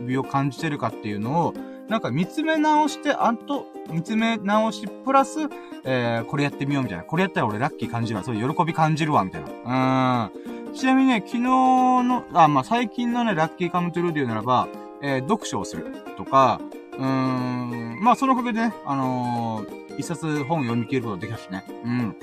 [0.02, 1.54] びを感じてるかっていうのを、
[1.92, 5.42] なんか見つめ直して、あんと、見つめ直し、プラス、
[5.84, 7.04] えー、これやってみようみたいな。
[7.04, 8.24] これやったら俺ラッキー感じるわ。
[8.24, 10.30] そういう喜び感じるわ、みたいな。
[10.70, 10.74] うん。
[10.74, 14.70] ちなみにね、昨日の、あ、まあ、最近のね、ラッキーカムトゥルーで言うならば、
[15.02, 16.62] えー、読書をするとか、
[16.98, 21.66] うーん、まあ、そのおかげでね、あのー、一冊本を読み切ることができたしね。
[21.84, 22.16] うん。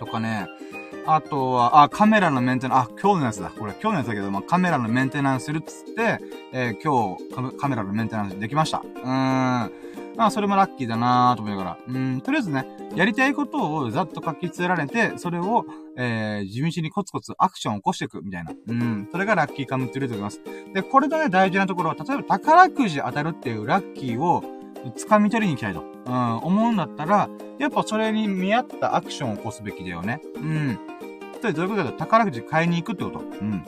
[0.00, 0.48] とかね、
[1.10, 3.48] あとは、あ、カメラのメンテナンス、あ、今日のやつだ。
[3.48, 6.18] これ今日のやつだけど、まあ、カメラのメンテナンスするっつって、
[6.52, 8.82] えー、今日カ、メラのメンテナンスできました。
[8.84, 9.04] うーん。
[9.04, 9.70] ま
[10.18, 11.78] あ、それもラッキーだなーと思いながら。
[11.88, 15.64] うん、とりあえずね、やりたいことをざっと書き連れられて、それを、
[15.96, 18.52] えー、地道にコツコツアクションを起こしていくみたいな。
[18.66, 19.08] うん。
[19.10, 20.42] それがラッキーカムトゥルーと言います。
[20.74, 24.42] で、これのね、大事なところは、例えば宝くじ当たるっていうラッキーを、
[24.96, 30.20] 掴み取りに行きたいと、うん、思うんだったら、やっぱそれに見合ったアクションを起こすべきだよね。
[30.36, 30.78] うん。
[31.40, 33.20] それどういうことだと宝くじ買いに行くってこと？
[33.20, 33.62] うん。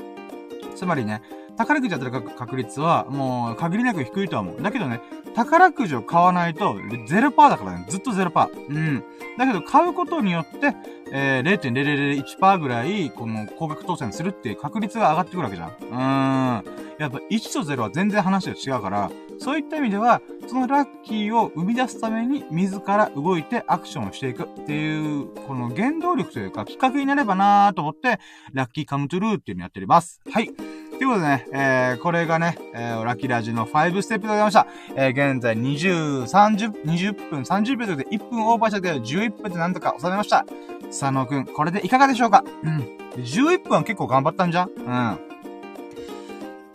[0.75, 1.23] つまりね、
[1.57, 4.63] 宝くじ当たる確率は、もう、限りなく低いとは思う。
[4.63, 5.01] だけどね、
[5.35, 8.67] 宝くじを買わないと、0%だからね、ずっと0%。
[8.69, 9.05] うん。
[9.37, 10.75] だけど、買うことによって、
[11.13, 15.69] えー、0.0001%ぐらい、この、高額当選するっていう確率が上がってくるわけじゃん。
[15.69, 16.90] うーん。
[17.01, 28.21] やっぱ1と0は全然話が違うから、そういった意味では、そのラッキーを生み出すために自ら動いてアクションをしていくっていう、この原動力というか、きっかけになればなーと思って、
[28.53, 30.21] ラッキーカムトゥルーっていうのをやっております。
[30.31, 30.49] はい。
[30.49, 34.67] ということでね、えー、これがね、えー、ラッキーラジの5ステップでございました。
[34.95, 40.45] えー、現在20、30、20分、30秒で1分オーバーしたけど、11分でなんとか収めました。
[40.89, 42.45] 佐野くん、これでいかがでしょうか？
[42.63, 42.99] うん。
[43.17, 44.67] 11分は結構頑張ったんじゃ？
[44.67, 45.30] んうん。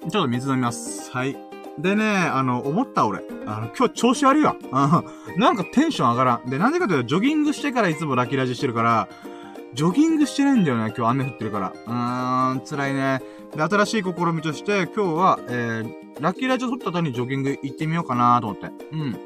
[0.09, 1.11] ちょっと水飲みます。
[1.11, 1.35] はい。
[1.79, 3.19] でね、あの、思った俺。
[3.47, 4.55] あの、今日調子悪いわ。
[4.61, 5.39] うん。
[5.39, 6.49] なんかテンション上がらん。
[6.49, 9.09] で、なんでかというと、ジョギングしてからいつもラキラジしてるから、
[9.73, 11.73] ジョギングしてないんだよね、今日雨降ってるから。
[11.85, 13.21] うーん、辛いね。
[13.55, 18.67] で、新しい試みとして、今日は、えー、ラッキーラジオ撮った後にジョギング行ってみようかなと思って。
[18.91, 19.17] うん。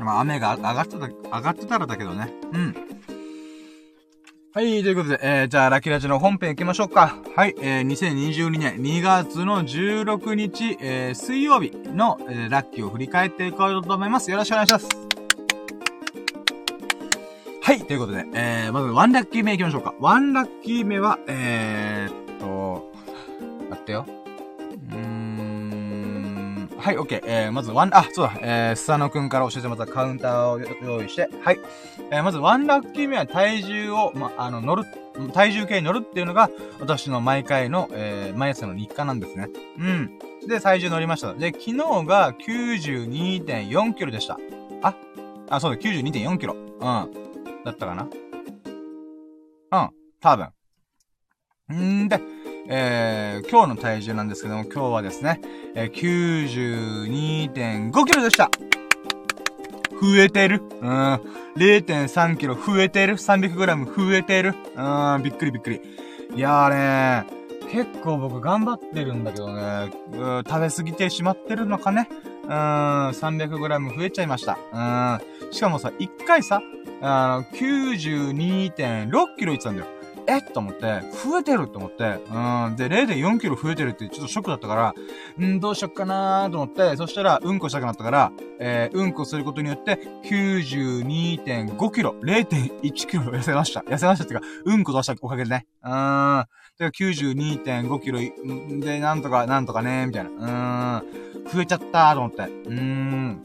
[0.00, 2.34] まあ、雨が上がってた、上がってたらだけどね。
[2.52, 2.74] うん。
[4.54, 7.16] はい、ということで、えー、じゃあ、ラッキーラジオの本編行きましょうか。
[7.34, 14.30] はい、えー、2022年2月の16日、えー、水曜日の、えー、ラッキーを振り返っていこうと思います。
[14.30, 14.88] よろしくお願いします。
[17.62, 19.94] はい、ということで、えー、まずワンラッキー目行きましょうか。
[20.00, 22.92] ワンラッキー目は、えー、っと、
[23.70, 24.04] 待ってよ。
[24.92, 25.21] うん、
[26.82, 27.22] はい、オッケー。
[27.24, 31.60] えー、まずワン、あ、そうだ、えー、スサノくんから教えてもらったカウンターを用意して、はい。
[32.10, 34.84] えー、まずワンラッキー目は体重を、ま、あの、乗る、
[35.32, 39.48] 体重計に乗るっていうのが、私の毎回の、えー、毎朝の日課なんですね。
[39.78, 40.18] うん。
[40.48, 41.34] で、体重乗りました。
[41.34, 44.40] で、昨日が92.4キロでした。
[44.82, 44.96] あ、
[45.50, 46.54] あ、そうだ、92.4キロ。
[46.54, 46.80] うん。
[46.80, 48.08] だったかな
[49.70, 49.90] うん、
[50.20, 50.48] 多分。
[51.72, 52.20] んで、
[52.68, 55.40] えー、今日の体重なんですけども、今日はですね、
[55.74, 58.50] えー、92.5キロでした
[60.00, 60.90] 増えてるうん。
[61.56, 65.80] 0.3キロ増えてる ?300 グラム増えてるうん、びっくりびっくり。
[66.34, 72.08] いやーね結構僕頑張ってるんだけどね、食べ過ぎてしまってるのかね
[72.44, 74.58] うん、300グラム増えちゃいました。
[74.72, 75.52] うん。
[75.52, 76.60] しかもさ、一回さ、
[77.00, 79.88] あの、92.6キロいってたんだよ。
[80.26, 80.40] え？
[80.40, 82.08] と思って、増えてると思って、う
[82.70, 82.76] ん。
[82.76, 84.94] で、0.4キロ増えてるってちょっとショックだったか
[85.38, 93.80] ら、んどうしよっかなーと思って、そしたら、うんこしたくなったから、えー、うんこすることによって、92.5キロ、0.1キロ痩せました。
[93.80, 95.66] 痩せましたっていうか、うんこ出したおかげでね。
[95.82, 96.46] うーん。
[96.78, 98.18] で、92.5キロ
[98.80, 101.02] で、なんとか、なんとかね、みたいな。
[101.02, 101.52] うーん。
[101.52, 102.42] 増えちゃったーと思って。
[102.42, 103.42] うーん。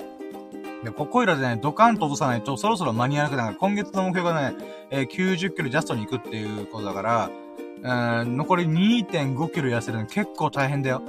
[0.83, 3.57] で、ここいらでね、ドカンと落とさないと、そろそろ間に合わなくなる。
[3.57, 4.57] 今月の目標がね、
[4.89, 7.29] えー、90キロジャストに行くっていうことだから、
[7.83, 11.01] えー、残り2.5キロ痩せるの結構大変だよ。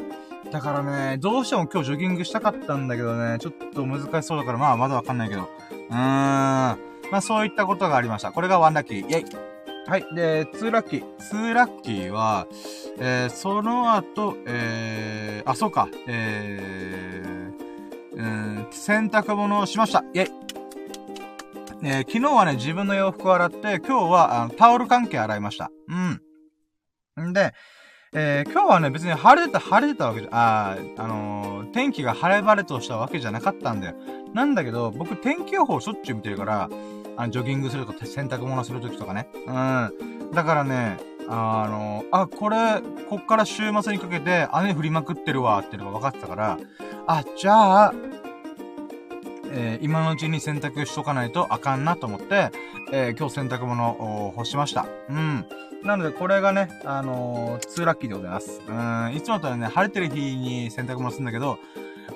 [0.51, 5.43] だからね、どうしても今日ジョギングしたかったんだけどね、ちょっと難しそうだから、まあまだわかんないけど。
[5.43, 5.97] うーん。
[5.97, 6.79] ま
[7.13, 8.33] あそういったことがありました。
[8.33, 9.01] これがワンラッキー。
[9.01, 9.25] イェイ
[9.87, 10.05] はい。
[10.15, 11.17] で、ツーラッキー。
[11.19, 12.47] ツーラッキーは、
[12.99, 15.89] えー、その後、えー、あ、そうか。
[16.07, 17.38] えー、
[18.19, 20.05] うん、洗濯物をしました。
[20.13, 20.33] イェイ
[21.81, 25.71] えー、昨日はね、自分の洋服を洗って、今日はあのタオル関係洗いました。
[27.17, 27.29] うん。
[27.29, 27.55] んで、
[28.13, 33.95] えー、今日はね、別に晴れてた、晴れてたわけじゃ、ああのー、天気が晴れ晴れとしたわけじゃなかったんだよ。
[34.35, 36.69] なんだけど、僕天気予報しょっちゅう見てるから、
[37.17, 39.29] あの、ジョギングするとか、洗濯物するときとかね。
[39.47, 40.31] うん。
[40.33, 40.99] だからね、
[41.31, 46.59] あの、あ、これ、こっから週末にかけて雨降りまくってるわっていうのが分かってたから、
[47.07, 47.95] あ、じゃあ、
[49.51, 52.51] えー、今のうちに洗濯しとかないとあかんなと思って、
[52.93, 54.87] えー、今日洗濯物を干しました。
[55.09, 55.47] うん。
[55.85, 58.61] なので、これがね、あのー、2ラッキーでございます。
[58.67, 61.59] うん、いつもだったらね、晴れてる日に洗濯物するんだけど、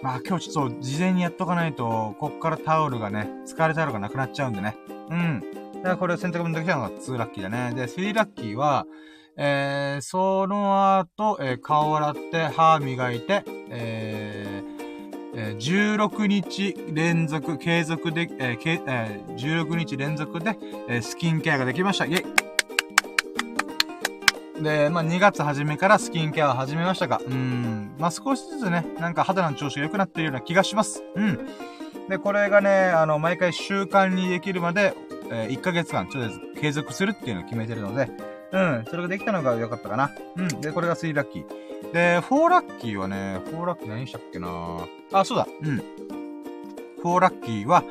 [0.02, 4.76] まあ今日ちょっと事前にやっとかないと、こっからタオルがね、疲れタオルがなくなっちゃうんでね。
[5.10, 5.61] うん。
[5.82, 7.74] だからこれを洗濯物だけしたのが2ラッキーだね。
[7.74, 8.86] で、3ラッキーは、
[9.36, 14.72] えー、その後、えー、顔洗って、歯磨いて、えー、
[15.34, 20.56] えー、16日連続、継続で、えーけえー、16日連続で、
[20.88, 22.06] えー、スキンケアができました。
[22.06, 22.52] イェイ
[24.62, 31.02] で、まあ、2月初めからスキンケアを始めましたが、うん、まあ、少しずつね、なんか肌の調子が良くなっているような気がします。
[31.16, 31.48] うん。
[32.08, 34.94] で、これがね、あの、毎回習慣にできるまで、
[35.32, 38.10] えー、1ヶ月間、とりあえず継続するっていうのを決めてるので、
[38.52, 40.10] うん、それができたのが良かったかな。
[40.36, 41.92] うん、で、これが3ラッキー。
[41.92, 45.82] で、4ラッキーはね、4ラッキー何したっけなあ、そうだ、うん。
[47.02, 47.82] 4ラッキーは、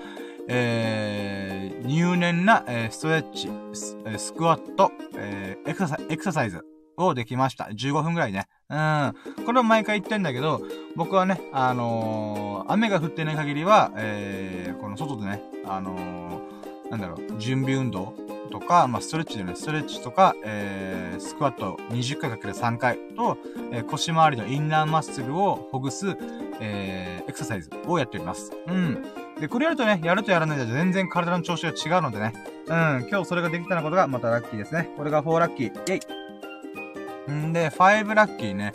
[0.47, 6.65] えー、入念な、えー、ストレッチ、ススクワット、えー、エクササイエクササイズ
[6.97, 7.65] をできました。
[7.65, 8.47] 15分ぐらいね。
[8.69, 9.45] うん。
[9.45, 10.61] これは毎回言ってんだけど、
[10.95, 16.40] 僕はね、あのー、雨が降ってない限りは、えー、この外でね、あのー、
[16.91, 18.13] なんだろう、準備運動
[18.51, 23.37] とか、まあ、ストレッチでね、ストレッチとか、えー、スクワット20回かける3回と、
[23.71, 26.17] えー、腰回りのインナーマッスルをほぐす、
[26.59, 28.51] えー、エクササイズをやっております。
[28.67, 29.03] うん。
[29.39, 32.33] で、これやるとね、やるとやらないと全然体の調子が違うのでね。
[32.67, 34.89] うん、今日それができたのことがまたラッキーですね。
[34.97, 35.67] これが4ラッキー。
[35.67, 36.01] イェ
[37.29, 38.73] イんで、5ラッキーね。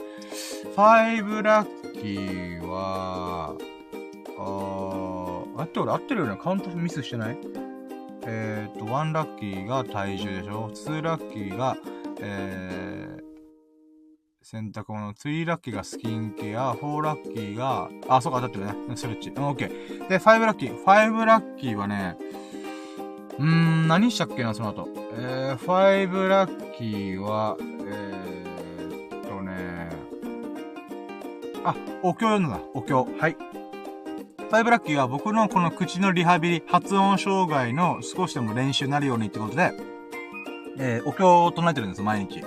[0.74, 3.55] 5ラッキーは、
[4.38, 6.37] あー、あって俺合ってるよね。
[6.42, 7.38] カウントミスしてない？
[8.28, 11.76] えーと、1ラッキーが体重でしょ ?2 ラッキーが、
[12.20, 13.22] えー、
[14.42, 18.96] 洗濯物、3ラッキーがスキンケア、4ラッキーが、あ、そうか、当たってるね。
[18.96, 19.30] ストレッチ。
[19.30, 20.08] うん、オッケー。
[20.08, 20.84] で、5ラッキー。
[20.84, 22.16] 5ラッキーはね、
[23.38, 24.88] うーん、何したっけな、その後。
[25.12, 29.90] えー、5ラッキーは、えー、っとね、
[31.64, 32.58] あ、お経読んだ。
[32.74, 33.04] お経。
[33.18, 33.36] はい。
[34.46, 39.72] ファイブラッキーは僕のこの口のリハビリ、発音障害の少しでも練習になるようにってことで、
[40.78, 42.44] えー、お経を唱えてるんです、毎日。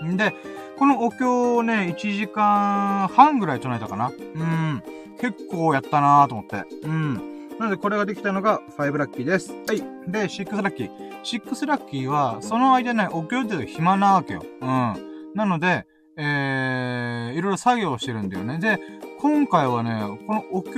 [0.00, 0.16] うん。
[0.16, 0.34] で、
[0.78, 4.08] このお経をね、1時間半ぐらい唱えたかな。
[4.08, 4.12] う
[4.42, 4.82] ん。
[5.20, 6.64] 結構やったなーと思って。
[6.82, 7.48] うん。
[7.58, 9.52] なので、これができたのが5ラッキーです。
[9.52, 9.80] はい。
[10.10, 10.90] で、6ラッキー。
[11.22, 14.42] 6ラッキーは、その間ね、お経って暇なわけよ。
[14.62, 15.32] うん。
[15.34, 15.84] なので、
[16.16, 18.58] えー、いろいろ作業してるんだよね。
[18.58, 18.80] で、
[19.20, 20.70] 今回はね、このお経、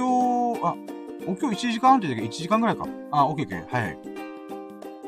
[0.66, 0.74] あ、
[1.26, 2.26] お経1時間って言うけ？
[2.26, 2.87] ど1時間ぐらいか。
[3.11, 3.83] あ、オッケーオッケー。
[3.83, 3.98] はい。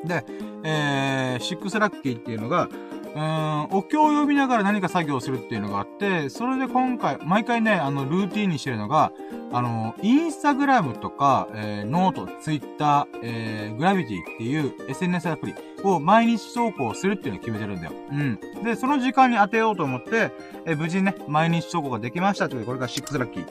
[0.06, 0.24] で、
[0.64, 2.68] えー、シックスラッキーっていうのが、
[3.14, 9.12] うん、お経を読みながら何か作業するっていうのがあって、それで今回、毎回ね、あの、ルーティンにしてるのが、
[9.52, 17.92] あの、インスタグラムとか、えー、ノート、ツイッター、えー、グラビティっていう SNS アプリを毎日投稿するっていうのを決めてるんだよ。
[18.10, 18.40] うん。
[18.64, 20.30] で、その時間に当てようと思って、
[20.64, 23.46] えー、無事にね、毎日投稿ができましたというこれが6ラッキー。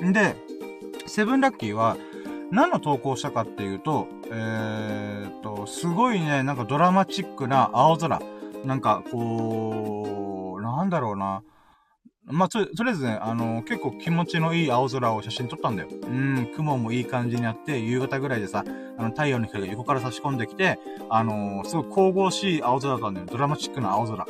[0.00, 0.12] うん。
[0.12, 0.36] で、
[1.06, 1.96] 7ラッキーは、
[2.50, 8.20] 何の投稿したかっていうと、えー、っと、すごいね、なんかドラマチックな青空。
[8.64, 11.42] なんか、こう、なんだろうな。
[12.26, 15.88] まあ、と、とりあえずね、あのー、結構気持ちのいい青空を写真撮ったんだよ。
[15.90, 18.64] うん、雲もいい感じにあって、夕方ぐらいでさ、
[18.98, 23.26] あの、太陽の光が横から差し込んできて、あのー、すごい神々しい青空だったんだよ。
[23.26, 24.26] ドラマチックな青空。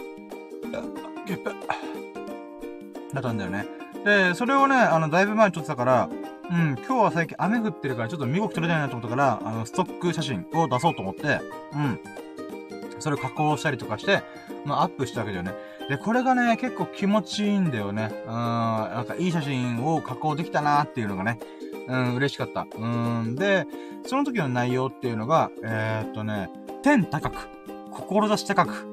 [3.13, 3.67] だったんだよね。
[4.05, 6.09] で、それをね、あの、だいぶ前に撮ってたから、
[6.51, 11.41] うん、今日は最近雨降ってるからちょっと見事撮れないなと思ったから、あの、ストック写真を出そうと思って、
[11.75, 12.01] うん。
[13.01, 14.23] それを加工したりとかして、
[14.65, 15.53] まあ、アップしたわけだよね。
[15.89, 18.11] で、これがね、結構気持ちいいんだよね。
[18.27, 21.39] うん、なんかいい写真を加工できたなっていうのがね、
[21.89, 22.67] うん、嬉しかった。
[22.73, 23.67] うん、で、
[24.07, 26.51] その時の内容っていうのが、えー、っとね、
[26.83, 27.49] 天高く、
[27.93, 28.87] 志高く、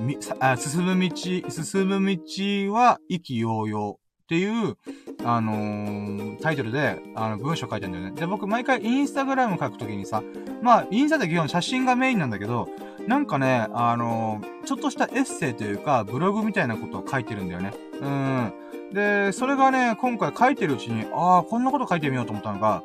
[0.00, 3.96] み、あ進む道、進む道は意気揚々っ
[4.28, 4.76] ていう、
[5.24, 8.12] あのー、タイトルで、あの、文章書いてんだよね。
[8.12, 10.22] で、僕毎回インスタグラム書くときにさ、
[10.62, 12.68] まあ、インスタで基本写真がメインなんだけど、
[13.06, 17.72] なんかね、あのー、ちょっとしたエッセイというか、ブログみたいなことを書いてるんだよね。
[18.00, 18.52] うん。
[18.92, 22.82] で、それがね、今回書いてるうちに、ああ、こんなこと書いてみようと思ったのが、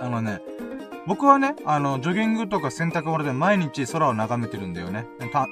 [0.00, 0.40] あのね、
[1.06, 5.06] 僕はね、あの、ジョギングとか洗濯物で毎日空を眺めてるんだよね。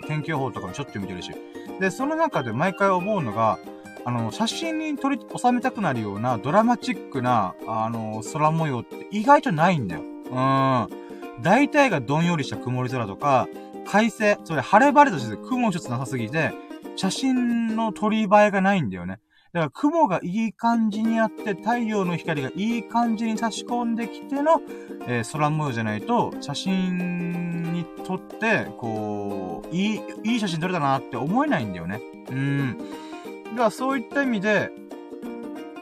[0.07, 1.31] 天気予報とかもちょっと見てるし。
[1.79, 3.59] で、その中で毎回思うのが、
[4.05, 10.03] あの、写真に撮り、収めたくなるようなドラマチックな、あの、空模様って意外とないんだよ。
[10.03, 11.02] うん。
[11.43, 13.49] 大体がどんよりした曇り空とか、
[13.85, 16.53] 快晴、それ晴れ晴れとして雲一つなさすぎて、
[16.97, 19.19] 写真の撮り映えがないんだよね。
[19.53, 24.63] だから雲がいい感じにあって、太陽の光がいい感じに差し込んできての、
[25.07, 32.01] えー、空模様じゃないと、写真に撮って、こう、いい、いい写真撮れたなって思えないんだよね。
[32.31, 32.79] うん。
[33.51, 34.71] だからそういった意味で、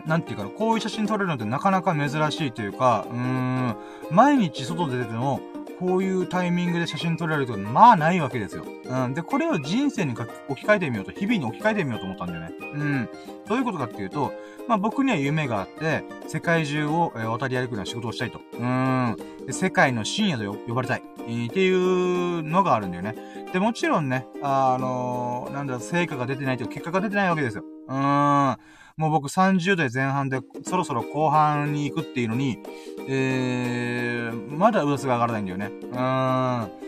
[0.06, 3.76] なんていうかな、こういう写真撮れるのってなかなか珍しいというか、うーん、
[4.10, 5.40] 毎日外で出ても、
[5.78, 8.64] こういうタイミングで写真撮られると、まあないわけですよ。
[8.84, 9.14] うん。
[9.14, 10.24] で、これを人生に置
[10.62, 12.52] き換えてみようと、日々に置き換えてみようと思ったんだよね。
[12.60, 13.08] うん。
[13.46, 14.32] どういうことかっていうと、
[14.68, 18.40] まあ僕には夢があって、世界中を、えー、渡り歩くような仕事をしたいと。
[18.58, 19.16] うん。
[19.50, 21.02] 世界の深夜で呼ばれたい。
[21.20, 23.14] えー、っていうのがあるんだよね。
[23.52, 27.64] で、もちろんね、あ、あのー、なんだろ、成果が出てないという結果が出てないわけですよ。
[27.88, 28.58] うーん。
[29.00, 32.58] もう僕30代前半でそろそろ後半に行くっていうのに、
[33.08, 35.66] えー、まだ噂が上がらないんだよね。
[35.66, 36.80] うーん。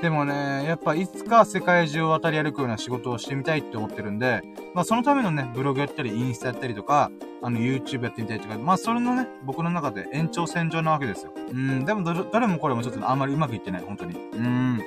[0.00, 4.42] でもね、やっぱいつか世界中を渡り歩くような仕事をしてみたいって思ってるんで、
[4.74, 7.10] まあそのためのね、ブログやったり、インスタやったりとか、
[7.42, 11.32] あの YouTube やってみたいとか、まあそれのね、僕の中で延長線上なわけですよ。
[11.50, 14.14] うん、でもどどれもこれもちょっとあんまりうまくいってない、本当に。
[14.16, 14.80] うん。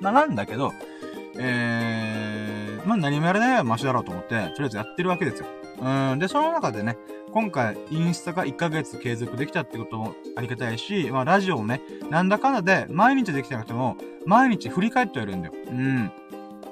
[0.00, 0.72] まあなんだけど、
[1.38, 5.46] えー、まあ何もやらないはマシだろうと思って、とりあえずやってるわけですよ。
[5.80, 6.18] うん。
[6.18, 6.98] で、その中でね、
[7.36, 15.54] 今回、インスタが1ヶ月継続できたってこともありがたいし、まあ、ラジオもね、なんだかんだで、毎日できてなくても、毎日振り返ってやるんだよ。
[15.68, 16.10] うん。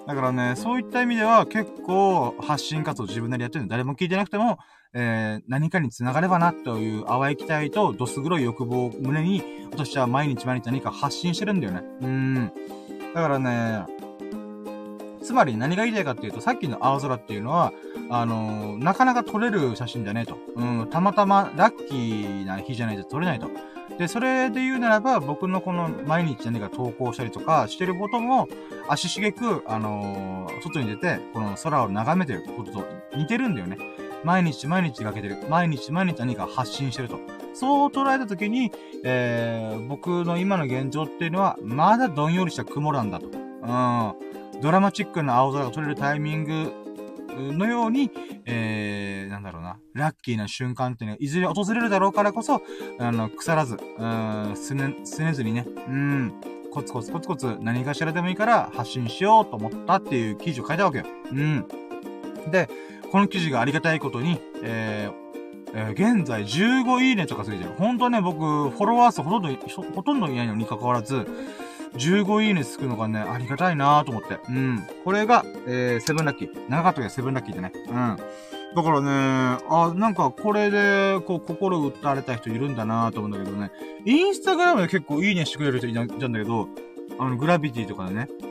[0.07, 4.57] だからね、そういった意味では結構発信活動自分なりやってるんで誰も聞いてなくても、
[4.95, 11.83] えー、何かに繋がればなという淡い期待とどす黒い欲望を胸に、私は毎日毎日何か発信してるんだよね。
[12.01, 12.53] うん。
[13.15, 13.85] だからね、
[15.25, 17.73] つまり何が言いたいかっていうと、さっきの青空っていうのは、
[18.11, 20.37] あのー、なかなか撮れる写真じゃねえと。
[20.55, 23.49] うん、たまたまラッキーな日じゃないと撮れないと。
[23.99, 28.49] で、それで言うならば、僕のこの毎日何か投稿したりとかしてることも、
[28.87, 32.85] 足しげく、あのー、外に出て、この空を眺めてることと
[33.17, 33.79] 似てるんだよね。
[34.25, 35.39] 毎日毎日かけてる。
[35.49, 37.19] 毎日毎日何か発信してると。
[37.55, 38.73] そう捉えたときに、
[39.05, 43.27] えー、僕の今の現状っていうのは、まだどんよりした雲なんだと。
[43.29, 44.44] うん。
[44.65, 46.73] ドラマチックな青空が撮れるタイミング
[47.53, 48.11] のように、
[48.47, 52.63] えー、なんだろうな、ラッキーな瞬間っていうのはいずれ訪れるだろうからこそ、
[52.99, 56.41] あの、腐らず、うん、すね、すねずにね、うん、
[56.73, 61.05] コツコツコツコツ何かしらでもいいから発信しようと思ったっていう記事を書いたわけよ。
[61.31, 61.69] うん。
[62.51, 62.71] で、
[63.13, 65.25] この記事がありがたいことに、えー、
[65.75, 67.73] えー、現在15いいねとかついてる。
[67.77, 71.27] ほんとね、僕、フォロワー数ほとんど、ほとんどいないのに関わらず、
[71.97, 74.39] 15いいねつくのがね、ありがたいなーと思って。
[74.49, 74.87] うん。
[75.05, 76.69] これが、えー、セブンラッキー。
[76.69, 77.73] 長かったけどセブンラッキーでね。
[77.75, 78.17] うん。
[78.75, 83.71] だからね、あ、なんかこれで、こう、心打たれた人いるんだなーと思うんだけどね。
[84.05, 86.69] インスタグラムで結構いいねしてくれる人いたんだけど、
[87.19, 88.29] あの、グラビティとかでね。
[88.43, 88.51] うん。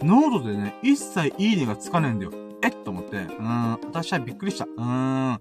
[0.00, 2.32] ノートでね、一切いいねがつかねえんだよ。
[2.62, 3.16] えと思って。
[3.16, 3.72] うん。
[3.72, 4.66] 私はびっくりした。
[4.76, 5.38] うん。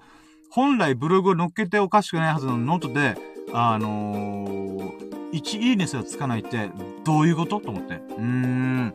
[0.50, 3.16] 本来ブログを乗っけておかしくないはずのノートで、
[3.54, 6.70] あのー、1いいねすらつかないって、
[7.04, 7.60] どういうこと？
[7.60, 7.96] と思って。
[7.96, 8.94] うーん。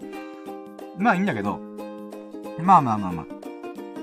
[0.97, 1.61] まあいいんだけど。
[2.61, 3.27] まあまあまあま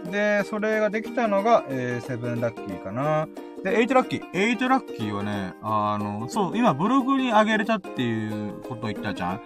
[0.07, 0.11] あ。
[0.11, 3.27] で、それができたのが、えー、セブンラッキーかな。
[3.63, 4.23] で、エイトラッキー。
[4.33, 9.41] エイトラッキーはね、あの、そう、今ブログに上げれたっていうことを言ったじゃん。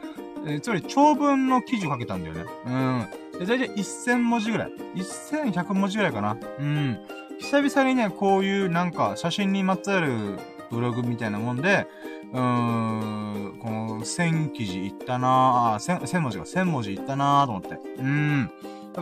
[0.46, 2.46] えー、つまり長文の記事を書けたんだよね。
[2.66, 3.08] うん。
[3.40, 4.72] で、だいたい1000文字ぐらい。
[4.96, 6.38] 1100文字ぐらいかな。
[6.60, 7.00] うん。
[7.40, 10.38] 久々にね、こういうなんか写真にまつわる
[10.70, 11.88] ブログみたいなもんで、
[12.32, 17.80] うん、この1000記事いったなあ、1000, 1000文字が1000文字いったなーと思って。
[17.98, 18.52] うん。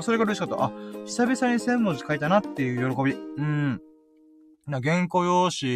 [0.01, 0.63] それが嬉しかった。
[0.63, 0.71] あ、
[1.05, 3.13] 久々に1000文字書いたなっていう喜び。
[3.13, 3.81] うん。
[4.67, 5.71] な原稿用紙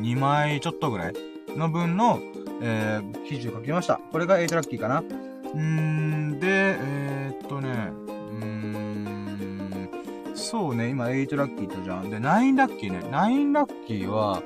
[0.00, 1.12] 2枚ちょっとぐらい
[1.56, 2.20] の分の、
[2.60, 4.00] えー、記事を書きました。
[4.10, 5.02] これが8ラッキーかな。
[5.54, 7.92] うん、で、えー、っとね、
[8.32, 8.44] う
[10.32, 12.10] ん、そうね、今8ラッキーとじゃん。
[12.10, 12.98] で、9ラッキーね。
[12.98, 14.42] 9ラッキーは、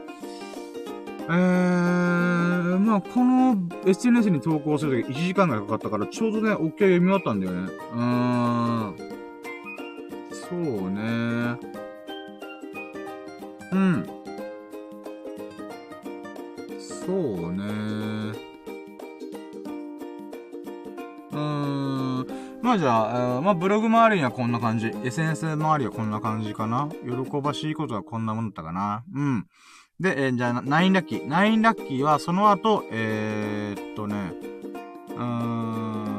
[1.27, 3.57] えー、まあ、この
[3.87, 7.73] SNS に投稿するとき1時間ぐらいかかったから、ちょうどね、OK 読み終わったんだよね。
[7.95, 9.15] うーん。
[10.31, 11.75] そうね。
[13.73, 14.07] うん。
[16.79, 17.65] そうね。
[21.33, 22.27] うーん。
[22.63, 24.93] まあじゃあ、まあブログ周りにはこんな感じ。
[25.05, 26.89] SNS 周りはこんな感じかな。
[27.05, 29.05] 喜ばしいことはこんなもんだったかな。
[29.15, 29.47] うん。
[30.01, 31.29] で、えー、じゃあ、9ラッキー。
[31.29, 34.33] 9ラッキーは、その後、えー、っとね、
[35.11, 36.15] うーん、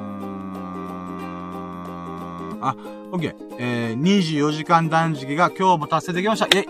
[2.62, 2.76] あ、
[3.12, 3.36] オッケー。
[3.60, 6.46] えー、24時間断食が今日も達成できました。
[6.48, 6.68] イェイ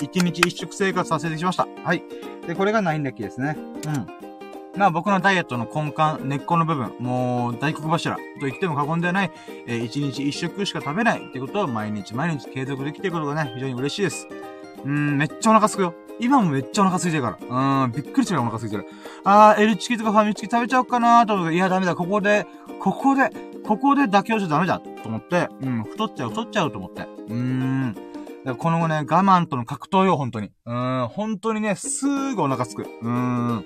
[0.00, 1.66] 一日一食生活達成できました。
[1.82, 2.02] はい。
[2.46, 3.56] で、これが9ラッキーですね。
[3.86, 4.06] うん。
[4.78, 9.32] まあ僕のダイエットの根幹、根っこの部分、もう大黒柱と言っても過言ではない、
[9.66, 14.28] えー、一日一食しか食べないってことを毎日毎日継続できていることがね、非常に嬉しいです。
[14.84, 15.94] うん、めっちゃお腹すくよ。
[16.20, 17.84] 今もめっちゃお腹空いてるから。
[17.84, 18.86] うん、びっくりするお腹空いてる。
[19.24, 22.46] あー、L チキとかファミチキ食べちゃおうかなーと思って、いや、ダメだ、ここで、
[22.80, 23.30] ここで、
[23.64, 27.02] ここで妥協しちゃダメだ、と思って、うん、太っちゃう、太っちゃうと思って。
[27.02, 27.96] うーん。
[28.58, 30.50] この後ね、我慢との格闘よ、本当に。
[30.64, 32.82] うーん、本当にね、すーぐお腹すく。
[32.82, 33.64] うーん。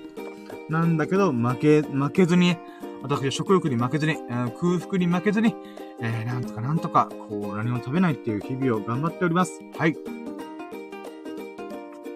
[0.69, 2.57] なんだけど、負け、負けずに、
[3.01, 5.55] 私は食欲に負けずに、えー、空腹に負けずに、
[6.01, 9.59] えー、なんとかなんとか、こう、何も食べないっていう日々を頑張っております。
[9.77, 9.95] はい。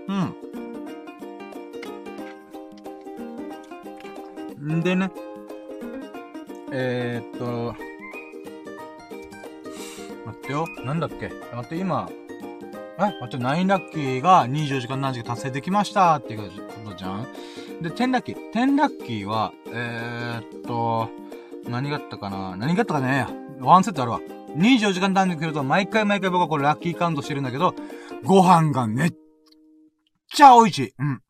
[0.08, 0.36] うん。
[4.78, 5.12] んでね、
[6.72, 7.76] えー、っと、
[10.26, 10.68] 待ってよ。
[10.86, 11.32] なんだっけ？
[11.54, 12.10] 待って、今、
[12.98, 13.00] え？
[13.00, 16.16] 待って、ナインラッキーが24時間何時か達成できました。
[16.16, 17.28] っていうことじゃん。
[17.82, 18.36] で、10ラッキー。
[18.54, 21.10] 10ラッキーは、えー、っと、
[21.70, 22.56] 何があったかな？
[22.58, 23.28] 何があったかね？
[23.60, 24.20] ワンセットあるわ。
[24.58, 27.76] 24時間単に来ると、毎回毎回僕はこれラッキーカウントしてるんだけど、
[28.24, 29.14] ご飯がめっ
[30.30, 30.94] ちゃ美味しい。
[31.00, 31.22] うん。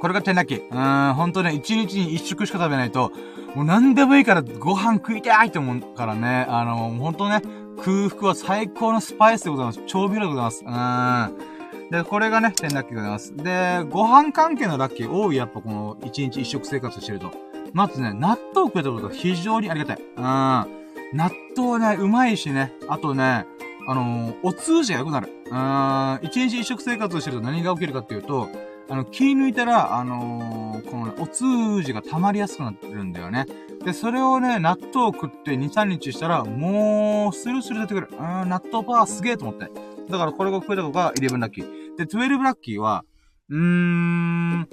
[0.00, 1.08] これが10ラッキー。
[1.08, 3.12] うん、ほんとね、1日に1食しか食べないと、
[3.54, 7.42] もう何でもいいからご飯食いたいと思うからね、あの、ほんとね、
[7.78, 9.80] 空腹は最高のスパイスでございます。
[9.86, 10.64] 調味料でございます。
[10.64, 11.90] うん。
[11.90, 13.36] で、これがね、10ラッキーでございます。
[13.36, 17.30] で、ご飯関係のラッキー多い、やっぱこの1日1食生活してると。
[17.72, 19.98] まずね、納豆食えたことが非常にありがたい。
[19.98, 20.82] うん。
[21.12, 22.72] 納豆ね、うまいしね。
[22.88, 23.46] あとね、
[23.86, 25.28] あのー、お通じが良くなる。
[25.28, 26.18] うん。
[26.22, 28.48] 一日一食生活をしてると何が起きるかっていうと、
[28.88, 33.46] あの、気抜いたら、あのー、このね、お通じが溜まりやすくなってるんだよね。
[33.84, 38.08] で、それをね、納豆を食って2、3日したら、もう、スルスル出てくる。
[38.12, 38.18] うん、
[38.48, 39.70] 納豆パワーすげえと思って。
[40.10, 41.96] だからこれが食えたのが11ラッキー。
[41.96, 43.04] で、12ラッキーは、
[43.48, 44.68] うーん、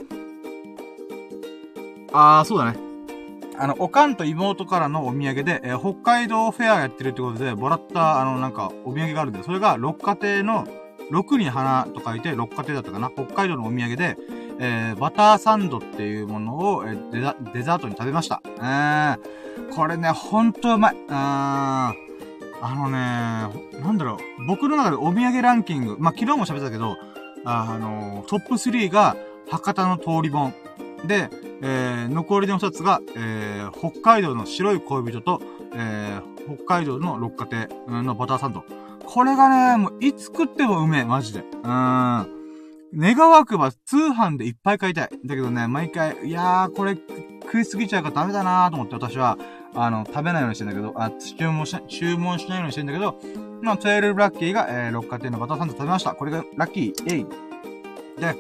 [2.12, 2.89] あー、そうだね。
[3.60, 10.66] あの、おかんと妹からのお土産で、えー、北海道フェアやってるってことで、もらった、あの、なんか、お土産があるんで、それが、六花亭の、
[11.12, 14.18] 六に花と書いて、六花亭だったかな北海道のお土産で、
[14.60, 18.42] えー、バターサンドっていうものを、えー、デザ、デザートに食べました。
[18.46, 19.18] えー、
[19.76, 20.96] これね、ほんとうまい。
[21.10, 26.98] あー、あのね、なんだろう、僕の中でお土産ランキング、まあ、昨日も喋ったけど、
[27.46, 29.18] あ、あのトップ3が、
[29.50, 30.54] 博多の通り本。
[31.06, 31.30] で、
[31.62, 35.42] えー、残りの二つが、えー、北海道の白い恋人と、
[35.74, 38.64] えー、北海道の六花亭のバターサンド。
[39.06, 41.40] これがね、もういつ食ってもうめえ、マジで。
[41.40, 42.40] うーん。
[42.96, 45.10] 願わくば通販でいっぱい買いたい。
[45.26, 46.98] だけどね、毎回、いやー、これ
[47.44, 49.38] 食いすぎちゃうからダメだなーと思って私は、
[49.76, 53.20] あの、食べないようにしてんだけど、あ、注文し、注文しないようにしてんだけど、
[53.62, 56.14] まあ、12ラッキーが、えー、六花亭のバターサンド食べました。
[56.14, 57.49] これがラッキー、えい。
[58.20, 58.36] で、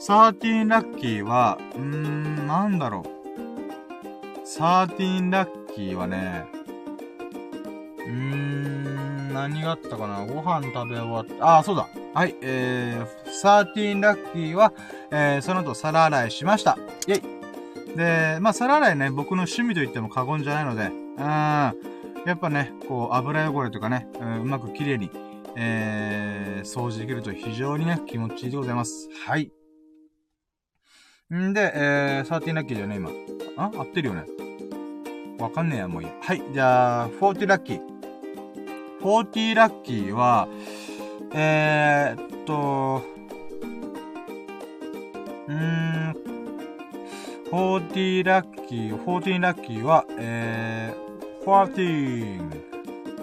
[0.00, 3.20] 13ラッキーは、うーん、なんだろう。
[4.46, 6.44] 13ラッキーはね、
[7.98, 11.58] うーん、何があったかなご飯食べ終わった。
[11.58, 11.88] あ、そうだ。
[12.12, 14.72] はい、えー、13ラッキーは、
[15.12, 16.76] えー、その後皿洗いしました。
[17.06, 17.96] イェイ。
[17.96, 21.74] で、まあ、皿洗いね、僕の趣味と言っても過言じゃないので、うん、や
[22.34, 25.10] っぱね、こう、油汚れとかね、うん、うまく綺麗に、
[25.62, 29.10] えー、掃除できると非常にね、気持ちいいでございます。
[29.26, 29.52] はい。
[31.34, 33.10] んで、えー、13ラッキーだよね、今。
[33.58, 34.24] あ合ってるよね。
[35.38, 36.14] わかんねえや、もういいや。
[36.22, 36.42] はい。
[36.54, 37.80] じゃあ、40ラッキー。
[39.02, 40.48] 40ラッキーは、
[41.34, 43.02] えー、っと、
[45.46, 46.16] うーん、
[47.50, 52.69] 40ラッキー、14ラッキーは、えー、14。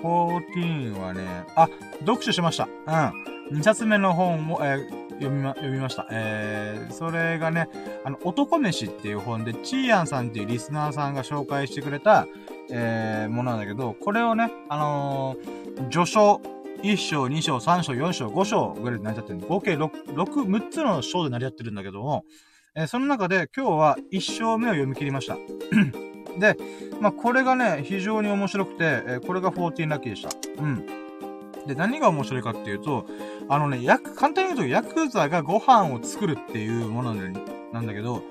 [0.02, 1.68] 14はね、あ、
[2.00, 2.68] 読書しました。
[2.88, 3.60] うん。
[3.60, 6.08] 2冊目の本を、えー、読みま、読みました。
[6.12, 7.70] えー、それがね、
[8.04, 12.28] あの、男飯っていう本で、チーヤンさんっていうリスナーさんが紹介してくれた、
[12.70, 16.41] えー、ものなんだけど、これをね、あのー、序章、
[16.84, 22.26] 1章、2章、3章、4章、5章ぐらいで成り立ってる合計 6, 6、6つの章で成り立ってるんだけども、
[22.76, 25.38] えー、その中で今日は1章目を読み切りました。
[26.40, 26.58] で、
[27.00, 30.30] まあ、これがね、非常に面白くて、え、これが14ラッキーでした。
[30.62, 30.86] うん。
[31.68, 33.06] で、何が面白いかっていうと、
[33.50, 38.24] あのね、や、簡単に言うと、ヤクザがご飯を作るっていうものなんだけど、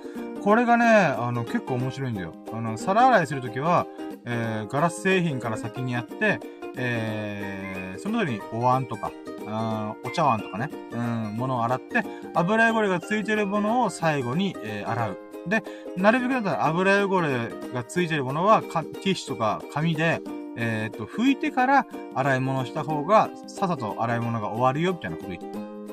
[0.43, 2.33] これがね、あの、結構面白いんだよ。
[2.53, 3.87] あの、皿洗いするときは、
[4.25, 6.41] えー、ガラス製品から先にやって、
[6.77, 9.11] えー、その時にお椀とか、
[9.49, 12.05] あお茶碗とかね、うん、ものを洗って、
[12.35, 15.19] 油汚れがついてるものを最後に、えー、洗う。
[15.49, 15.63] で、
[15.97, 20.21] なるべくだったら油汚れがついてるものは、ティッシュとか紙で、
[20.57, 25.41] えっ、と、拭いてから洗い物した方が、さっさと洗い物が終わるよ、みたいなこと言っ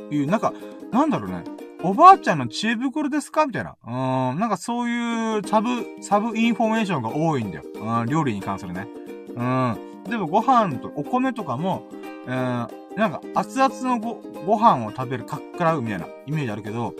[0.09, 0.15] て。
[0.15, 0.53] いう、なんか、
[0.91, 1.43] なんだろうね。
[1.85, 3.45] おばあちゃんの知恵袋ですか？
[3.45, 3.75] みたいな。
[3.85, 5.67] うん、なんかそういうサブ、
[6.01, 7.63] サブインフォメーションが多いんだよ。
[7.75, 8.87] うん、料理に関するね。
[9.35, 9.77] うん。
[10.07, 11.83] 例えばご飯と、お米とかも、
[12.25, 16.93] えー、なんか熱々のご、ご飯を食べるかっからうみたいなイメージあるけど、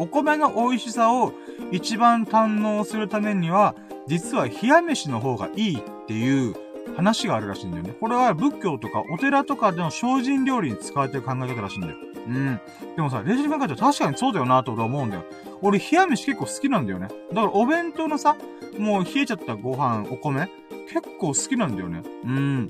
[0.00, 1.34] お米の美味しさを
[1.70, 3.74] 一番堪能するためには、
[4.06, 6.54] 実は冷や飯の方がいいっていう
[6.96, 7.94] 話があるらしいんだよね。
[8.00, 11.96] これは仏教とかお寺とかでの精進料理に使われてる考え方らしいんだよ。
[12.26, 12.60] うん。
[12.96, 15.24] でもさ、レジに考えたら確かにそうだよなと俺は思うんだよ。
[15.60, 17.08] 俺冷や飯結構好きなんだよね。
[17.34, 18.36] だからお弁当のさ、
[18.78, 20.48] もう冷えちゃったご飯、お米、
[20.90, 22.02] 結構好きなんだよね。
[22.24, 22.68] うん。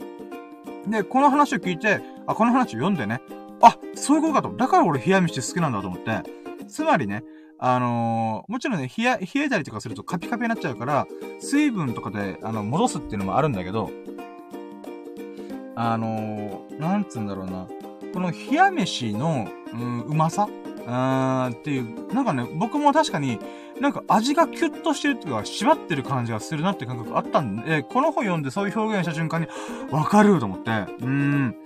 [0.88, 3.20] で、この話を聞いて、あ、この話を読んでね、
[3.62, 4.56] あ、そういうことかと。
[4.56, 6.39] だから俺冷や飯好きなんだと思って。
[6.70, 7.24] つまりね、
[7.58, 11.06] あのー、もちろんね、冷や、冷えたりとかするとカピカピになっちゃうから、
[11.40, 13.90] 水分とかで、あの、戻すっていうのもあるんだけど、
[15.76, 17.66] あのー、なんつうんだろうな。
[18.14, 20.48] この冷や飯の、うん、うまさ？
[20.50, 23.38] う、ー、っていう、なんかね、僕も確かに、
[23.80, 29.46] なんか味がキュッとしてるっていうか、縛ってる感じがするなって感覚あったんで、この本読んでそういう表現した瞬間に、
[29.90, 31.56] わかると思って、うーん。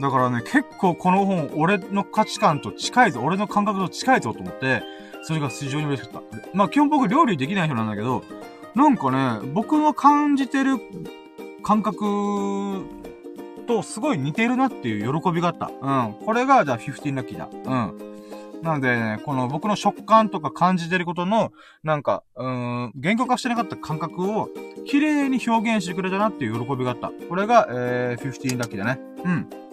[0.00, 4.82] だからね、結構この本、俺の価値観と近いぞ、俺の感覚と近いぞと思って、
[5.22, 6.38] それが非常に嬉しかった。
[6.52, 8.22] まあ基本僕料理できない人なんだけど、
[8.74, 10.78] なんかね、僕の感じてる
[11.62, 12.84] 感覚
[13.66, 15.70] とすごい似てるなっていう喜びがあった。
[15.80, 16.14] うん。
[16.24, 17.48] これがじゃあ15ラッキーだ。
[17.50, 18.16] うん。
[18.62, 24.48] なのでね、この僕の食感とか感じてることの、なんか、うん、言語化してなかった感覚を、
[24.86, 27.10] 綺麗に表現してくれたなっていう喜びがあった。
[27.28, 29.00] これが、えー、15ラッキーだね。
[29.24, 29.65] うん。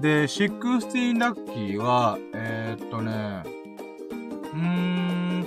[0.00, 3.42] で、16ラッキーは、えー、っとね、
[4.52, 5.46] うーん、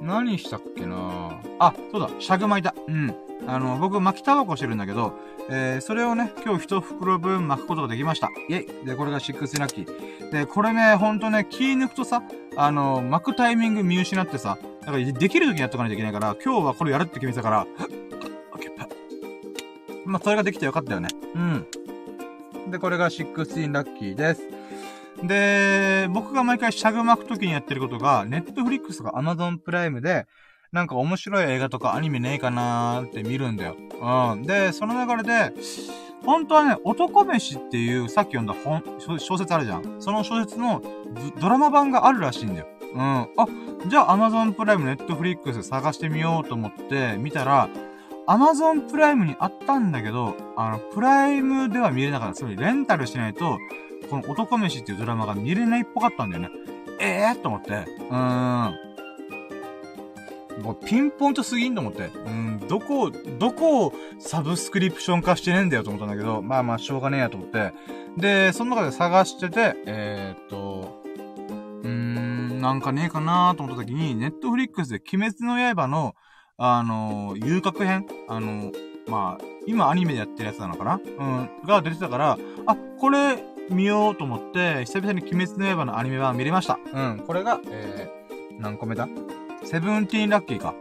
[0.00, 2.74] 何したっけなあ、そうだ、シャグ巻いた。
[2.86, 3.14] うん。
[3.46, 5.14] あの、僕巻きタバコしてるんだけど、
[5.50, 8.30] えー、それをね、今日一袋分巻くことができました。
[8.48, 10.30] イェイで、これが6ラッキー。
[10.30, 12.22] で、これね、ほんとね、気抜くとさ、
[12.56, 17.66] あの、巻くタイミング見失ってさ、だからできる時にやっとかないといけないから、今日はこれやるって決めてたから、
[20.08, 21.08] まあ、それができてよかったよね。
[21.34, 21.66] うん。
[22.70, 24.42] で、これが16ラッキーです。
[25.22, 30.26] で、僕が毎回シャグ巻く時にやってることが、ネットフリックスとかアマゾンプライムで、
[30.70, 33.76] なんか面白い映画とかアニメねえかなーって見るんだよ。
[34.00, 34.42] うん。
[34.42, 35.54] で、その流れで、
[36.24, 38.82] 本当はね、男飯っていうさっき読んだ本、
[39.18, 39.96] 小説あるじゃん。
[39.98, 40.82] その小説の
[41.40, 42.66] ドラマ版があるらしいんだよ。
[42.94, 43.00] うん。
[43.00, 43.28] あ、
[43.86, 47.68] じゃあ Amazon プライム、Netflix 探してみようと思って見たら、
[48.28, 52.34] Amazon プライムにあったんだけど、あの、プライムでは見れなかった。
[52.34, 53.58] つまりレンタルしないと、
[54.10, 56.50] この男飯っていうドラマが見れないっぽかったんだよね。
[57.00, 57.72] ええー、と思って。
[57.72, 58.74] うーん。
[60.62, 62.10] もうピンポイントすぎんと思って。
[62.26, 67.72] うん、どこ、どこをサブスクリプション化してねえんだよと思ったんだけど、まあまあしょうがねえやと思って。
[68.18, 71.02] で、その中で探してて、えー、っと、
[71.82, 76.14] うーん、なんかねえかなーと思った時に、ネットフリックスで鬼滅の刃の、
[76.60, 78.04] あのー、遊郭編？
[78.26, 78.72] あのー、
[79.06, 80.94] まあ、今アニメでやってるやつなのかな？
[80.96, 82.36] うん、が出てたから、
[82.66, 83.38] あ、これ
[83.70, 86.80] 見ようと思って、久々に鬼滅の刃のアニメ版見れました。
[86.92, 89.08] うん、これが、えー、何個目だ？
[89.62, 90.74] セブンティーンラッキーか。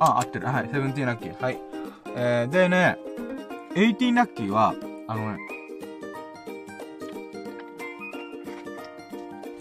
[0.00, 0.46] あ、合ってる。
[0.46, 0.70] はい。
[0.72, 1.42] セブンティーンラッキー。
[1.42, 1.58] はい。
[2.16, 2.96] えー、でね、
[3.76, 4.74] エイティーンラッキーは、
[5.08, 5.38] あのね、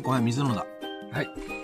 [0.01, 0.65] ごめん、水飲んだ。
[1.11, 1.57] はい。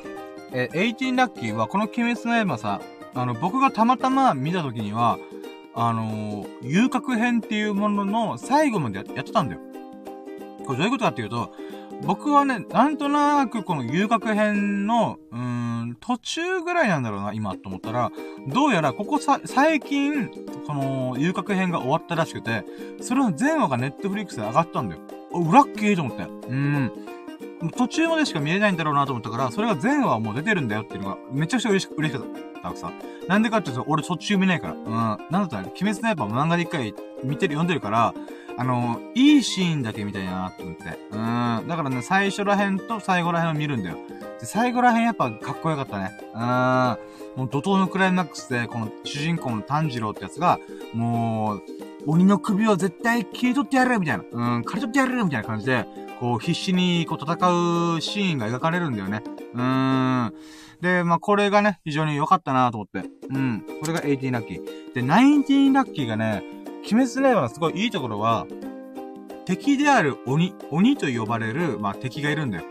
[0.54, 2.82] えー、エイティーンラッキーは、この鬼滅の刃さ、
[3.16, 5.18] あの、僕がたまたま見た時には、
[5.76, 9.62] あのー、遊郭編っていうものの最後までやってたんだよ。
[10.66, 11.52] これどういうことかっていうと、
[12.04, 18.12] 僕はね、なんとなくこの遊郭編の、うーん、途中ぐらいなんだろうな、今、と思ったら、
[18.48, 20.30] どうやらここさ、最近、
[20.68, 22.66] この遊郭編が終わったらしくて、
[23.02, 25.02] それの全話がネットフリックスで上がったんだよ。
[25.32, 26.24] うラッキーと思って。
[26.24, 26.92] うん。
[27.72, 32.28] 途中までしか見れないんだろうなと思ったから、それが全話もう出てるんだよっていうのが、めちゃくちゃ嬉しく、嬉しかっ
[32.62, 32.92] たわけさ。
[33.28, 34.74] なんでかっていうと、俺途中見ないから。
[34.74, 34.84] うん。
[34.90, 36.94] なんだったら、鬼滅の刃漫画で一回
[37.24, 38.14] 見てる、読んでるから、
[38.58, 40.84] あの、いいシーンだけ見たいなって思って。
[41.12, 41.68] うん。
[41.68, 43.98] だからね、最初ら辺と最後ら辺を見るんだよ。
[44.40, 46.12] で、最後ら辺やっぱかっこよかったね。
[46.34, 46.42] うん。
[47.36, 50.60] もう怒涛のクライマックスで、この主人公の炭治郎ってやつが、
[50.94, 51.64] もう、
[52.06, 54.24] 鬼の首を絶対切り取ってやるみたいな。
[54.32, 55.86] うん、刈り取ってやるみたいな感じで、
[56.20, 57.34] こう、必死に、こう、戦
[57.96, 59.22] うシーンが描かれるんだよね。
[59.54, 60.34] うーん。
[60.82, 63.10] で、まあ、これがね、非常に良かったなと思って。
[63.30, 63.64] うん。
[63.82, 64.94] これが18ラッキー。
[64.94, 66.44] で、19ラッキーがね、
[66.92, 68.46] 鬼滅の刃のすごいいいところは、
[69.46, 72.64] 敵である鬼、鬼と呼ばれる、まあ、敵がいるんだよ。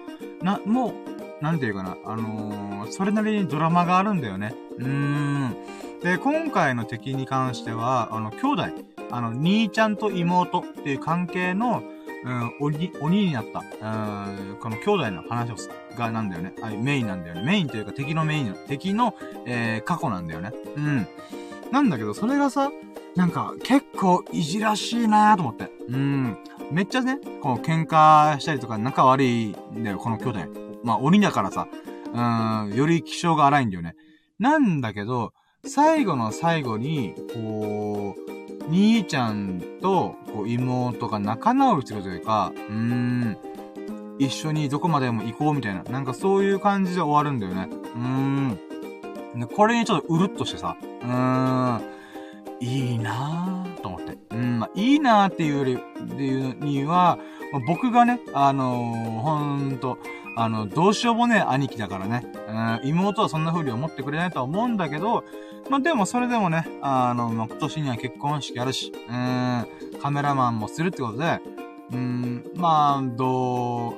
[0.43, 0.95] な、も
[1.41, 4.55] う、なんていうかな、あのー、それなりにドラマがあるんだよね。
[4.79, 5.57] うーん。
[6.03, 11.83] で、今回の敵に関しては、あの、兄弟、あの、兄ちゃんと妹っていう関係の、
[12.25, 15.57] うん、鬼、鬼になった、うん、この兄弟の話を
[15.97, 16.55] がなんだよね。
[16.63, 17.43] あメインなんだよね。
[17.43, 20.53] メインというか敵のメインの、敵の、えー、過去なんだよね。
[20.77, 21.07] うん。
[21.71, 22.71] なんだけど、それがさ、
[23.15, 25.71] なんか、結構いじらしいなーと思って。
[25.89, 26.39] うん。
[26.71, 30.39] めっちゃね、この喧嘩したりとか仲悪いんだよ、この兄弟。
[30.83, 31.69] まあ、鬼だからさ、
[32.15, 33.95] うん、より気性が荒いんだよね。
[34.39, 35.35] なんだけど、
[35.65, 38.32] 最後の最後に、こう、
[38.69, 43.37] 兄ちゃんと、こう、妹が仲直りするというか、うーん、
[44.19, 47.69] 一緒にどこまでも行こうみたいな、なんかそういう感じで終わるんだよね。
[47.95, 48.59] うーん。
[49.41, 51.83] で、これにちょっとうるっとしてさ、うーん、
[52.61, 54.17] いいなぁと思って。
[54.31, 57.19] うん、まあ、いいなぁっていうより、っていうには、
[57.53, 59.99] まあ、僕がね、あのー、ほんと、
[60.37, 62.23] あの、どうしようもねえ兄貴だからね。
[62.83, 65.25] うん、妹はそんな風に思ってくれないとは思うんだけど、
[65.71, 71.41] まあ、でもそれでもね、あの、まあ、今年には結婚式あるし、うん、カメラマンもするってことで、
[71.93, 73.95] うん、まあ、どう、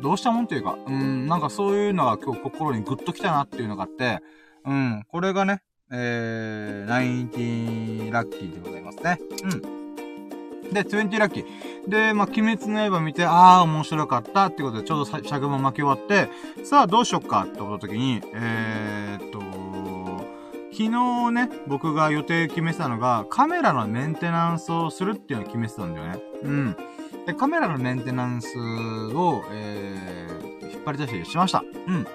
[0.00, 4.20] どうしたもんというか、うん、なんかそういうのが今日心にグッときたなっていうのがあって、
[4.64, 9.18] うん、これがね、えー、90ラッキーでございますね。
[9.42, 9.80] うん。
[10.72, 11.44] で、20ラッキー。
[11.88, 16.28] で、まあ、鬼滅の刃見て、ああ、面白かったってことで、ちょうど尺も巻き終わって、
[16.64, 19.40] さあ、どうしよっかってこと時に、えー、っと、
[20.72, 26.22] 昨日ね、僕が予定決めてたのが、カメラのメンテナンスをするっていうのを決めてたんだよね。
[26.42, 26.76] うん。
[27.26, 31.62] で、カメラのメンテナンスを、えー、引っ張り出してしました。
[31.86, 32.04] うん。
[32.04, 32.10] こ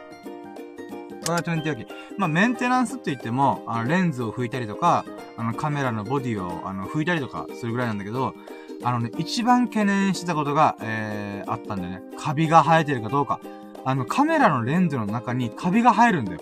[1.27, 1.87] れは20焼き。
[2.17, 5.05] まあ、メンテナンスって言っても、あの、レンズを拭いたりとか、
[5.37, 8.33] あの、カメラのボディを、あの、拭いたりとかするぐらいなんだけど、
[8.83, 12.01] あのね、一番懸念してたことが、えー、あったんだよね。
[12.17, 13.39] カビが生えてるかどうか。
[13.83, 16.39] あの、カメラのレンズの中にカビが生えるんだよ。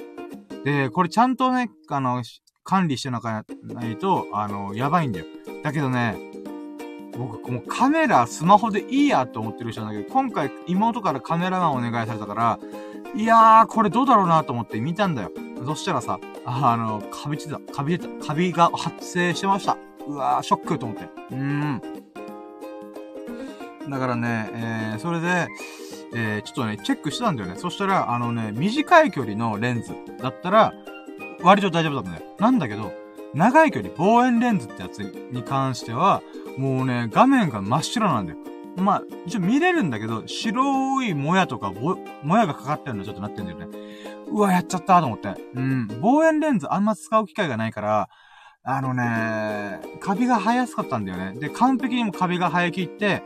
[0.64, 2.24] で、これちゃんとね、あの、
[2.64, 5.26] 管理してなかないと、あの、やばいんだよ。
[5.64, 6.16] だけどね、
[7.18, 12.59] 僕、もうカメラ、スマホでいいやと思ってる人なんだけど、今回妹からカメラマンお願いされたから、
[13.16, 15.32] いやー、これどうだろうなと思って見たんだよ。
[15.66, 19.78] そしたらさ、あの、カビてた、カビ出た、カビが発生してました。
[20.07, 21.03] うわー、ショックと思って。
[21.03, 21.82] うーん。
[23.89, 25.47] だからね、えー、それで、
[26.16, 27.55] えー、ちょっとね、チェックしてたんだよね。
[27.57, 30.74] そしたら、あのね、短い距離のレンズだったら、
[31.41, 32.26] 割と大丈夫だったんだよ。
[32.39, 32.93] なんだけど、
[33.34, 36.22] 長い距離、望遠レンズってやつに関しては、
[36.57, 38.39] もうね、画面が真っ白なんだよ。
[38.78, 43.68] まあ、一応見れるんだけど、白いもやとか、もやがかかってるのちょっとなってんだよね。
[44.32, 45.36] うわ、やっちゃったと思って。
[45.55, 45.88] うん。
[46.01, 48.09] 望遠レンズあんま使う機会がないから、
[48.64, 51.39] あのね、カビが生やすかったんだよね。
[51.39, 53.22] で、完璧にもカビが生えきって、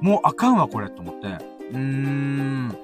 [0.00, 1.51] もうあかんわ、これ、と思って。
[1.70, 2.76] うーん。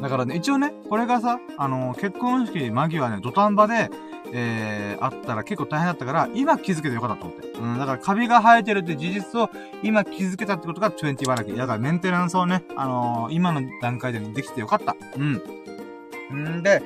[0.00, 3.90] だからね、一応ね、これがさ、あのー、結婚式間際ね、土壇場で、
[4.34, 7.48] えー、あったら結構大変だったから、今気づけてよかったと思って。
[7.58, 9.50] うん、だからカビが生えてるって事実を
[9.82, 11.54] 今気づけたってことが20バラキ。
[11.54, 14.96] だからメンテナンスをね、あのー、今の段階でできてよかった。
[15.16, 16.58] うん。
[16.58, 16.82] んで、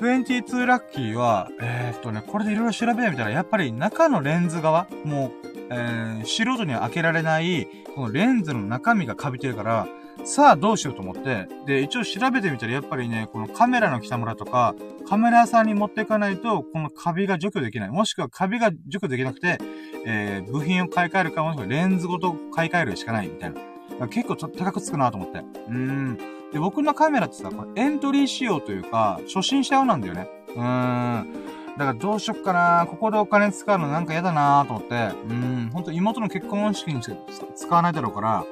[0.00, 9.86] 22ラッキーは、えー、っとね、これでいろいろ調べてみたら、やっぱり中のレンズ側、もう、えー、素人には開けられない、このレンズの中身がカビてるから、
[10.24, 14.74] さあどうしようと思って、で、一応調べてみたらやっぱりね、このカメラの北村とか、
[15.08, 17.90] カメラ屋さんに持っていかないと、このカビが除去できない。
[17.90, 19.58] もしくはカビが除去できなくて、
[20.06, 23.52] えー、部品を買い替えるかもしくはレンズごと買い替えるしかないみたい
[23.98, 24.08] な。
[24.08, 25.38] 結構高くつくなと思って。
[25.38, 26.18] うーん。
[26.52, 30.28] で、僕のカメラってさ、これエントリー仕様というか、初心者用なんだよね。
[30.54, 31.32] うーん。
[31.78, 37.16] だからどうしよっかなここでお金使うのなんか嫌だなと思って、うん、ほんと妹の結婚式にしか
[37.56, 38.44] 使わないだろうから、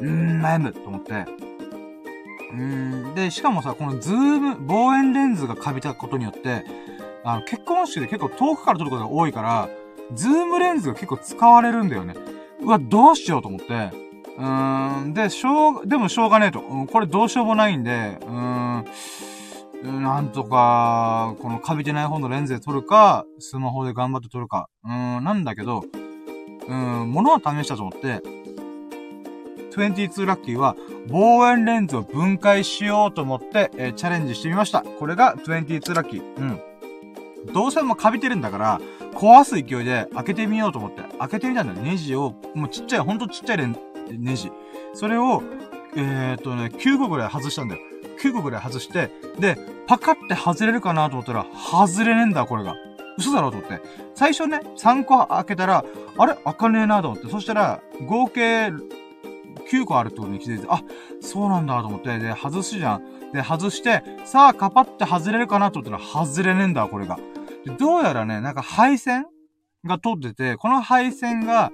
[0.00, 1.26] うーん、悩むと思って。
[2.52, 6.64] うん、で、しかもさ、このズーム、望遠レンズがカビたことによって、
[7.24, 9.68] あの、結婚式で結構遠くから撮ることが多いから、
[10.14, 12.14] ズームレンズが結構使われるんだよね。
[12.60, 13.90] うわ、どうしようと思って。
[14.36, 16.60] うーん、で、しょう、でもしょうがねえと。
[16.60, 24.68] うん、これどうしようもないんで、うーん、なんとか、このカビてない方のレンズで撮るか、スマホで頑張って撮るか。
[24.84, 25.84] うーん、なんだけど、
[26.68, 28.22] うーん、物は試したと思って、
[29.76, 30.76] 22ラッキーは、
[31.08, 34.82] 望遠レンズを分解しようと思って、えー、チャレンジしてみました。
[34.82, 36.36] これが22ラッキー。
[36.36, 36.60] うん。
[37.52, 38.80] どうせもカビてるんだから、
[39.14, 41.86] 壊す勢いで開けてみようと思って、開けてみたんだよ。
[41.86, 43.76] ネジを、もうちっちゃい、ほんとちっちゃいレン
[44.10, 44.50] ネジ。
[44.94, 45.42] それを、
[45.96, 47.80] えー、っとね、9個ぐらい外したんだよ。
[48.22, 52.74] 9個ぐらい外して、で、パカって外れるかなと思ったら、外れねえんだ、これが。
[53.18, 53.80] 嘘だろと思って。
[54.14, 55.84] 最初ね、3個開けたら、
[56.16, 56.34] あれ？
[56.44, 57.28] 開かねえなと思って。
[57.28, 58.70] そしたら、合計
[59.70, 60.82] 9個あるってことに気づいて、あ、
[61.20, 63.32] そうなんだと思って、で、外すじゃん。
[63.32, 67.18] で、外して、さあ、カパって外れるかなと思ったら、外れねえんだ、これが。
[67.64, 69.26] で、どうやらね、なんか配線
[69.84, 71.72] が通ってて、この配線が、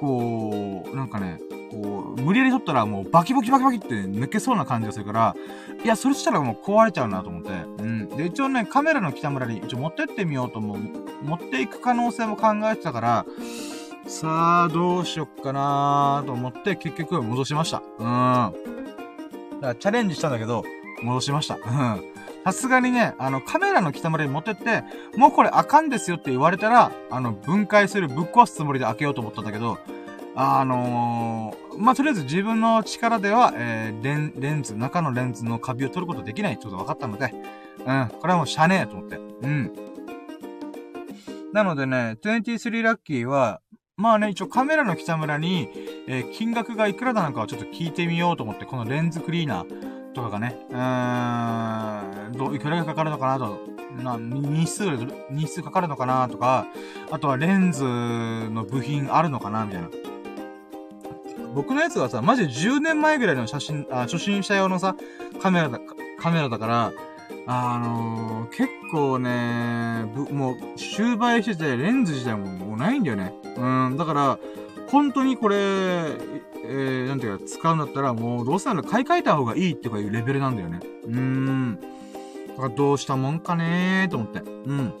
[0.00, 1.38] こう、なんかね、
[1.70, 5.34] こう、無理やり取ったらもうバキバキバキバキって抜けそうな感じがするから、
[5.84, 7.50] いや、それしたらもう壊れちゃうなと思って。
[7.50, 8.08] うん。
[8.08, 10.76] で、一応ね、カメラの北村に一応持ってってみようとも、
[11.22, 13.26] 持っていく可能性も考えてたから、
[14.06, 17.82] さあ、どうしよっかなーと思って、結局戻しました。
[17.98, 18.04] うん。
[18.04, 18.52] だ
[19.60, 20.64] からチャレンジしたんだけど、
[21.02, 21.56] 戻しました。
[21.56, 22.04] うん。
[22.44, 24.82] さすがにね、あの、カメラの北村に持ってって、
[25.16, 29.78] もうこれあかんですよって言われたら、あの、分解する、ぶっ壊すつもりで開けようと思ったんだけど、
[30.34, 37.34] あのー、まあ、とりあえず自分の力では、えー、レン、レンズ、中のレンズのカビを取ることできないってことが分かったので、
[37.86, 39.16] うん、これはもうしゃねえと思って。
[39.16, 39.72] うん。
[41.52, 43.60] なのでね、23ラッキーは、
[44.00, 45.68] まあね、一応カメラの北村に、
[46.08, 53.60] えー、金額がいくらなのかをちょっと聞いてみようと思って、このレンズクリーナーとかがね、うーん、どう、いくらがかかるのかなと、
[54.02, 54.84] な、日数、
[55.30, 56.66] 日数かかるのかなとか、
[57.10, 59.88] あとはレンズの部品あるのかなみたいな。
[61.54, 64.96] 僕のやつはさ、マジで10年前ぐらいの写真、あ、初心者用のさ、
[65.42, 65.78] カメラだ、
[66.18, 66.92] カメラだから、
[67.52, 73.34] あのー、結構ねぶ、もう、終売してて、レンズ自体ももうないんだよね。
[73.56, 74.38] うん、だから、
[74.86, 80.78] 本当にこれ、えー、なんていうか、使うんだったら、もう、どうせなら買い替えた方がいいっていうレベルなんだよね。
[81.06, 81.80] うーん。
[82.50, 84.38] だからどうしたもんかねーと思って。
[84.38, 84.92] うん。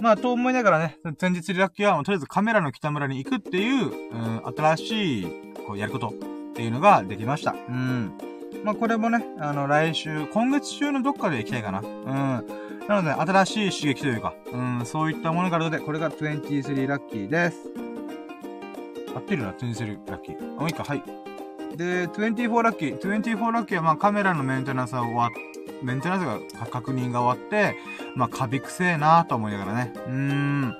[0.00, 5.26] まあ、と思いながらね、前日リラッキーは、とりあえずカメラの北村に行くっていう、うん、新しい、
[5.66, 6.12] こう、やることっ
[6.54, 7.54] ていうのができました。
[7.68, 8.33] うん。
[8.64, 11.80] まあ、これもね、あの、来週、今月中のどっかで行きたいかな。
[11.80, 12.86] うん。
[12.88, 17.58] なので、新しい刺激というか、うん、そういったものがあるので、これが23ラッキーです。
[19.14, 20.38] 合ってるな、23ラッキー。
[20.38, 21.02] あ、もういいか、はい。
[21.76, 22.98] で、24ラッキー。
[22.98, 25.30] 24ラッキーは、まあ、カメラのメンテナンスが終わっ、
[25.82, 27.76] メンテナンスが、確認が終わって、
[28.16, 29.92] まあ、カビくせえなと思いながらね。
[29.94, 30.74] うーん。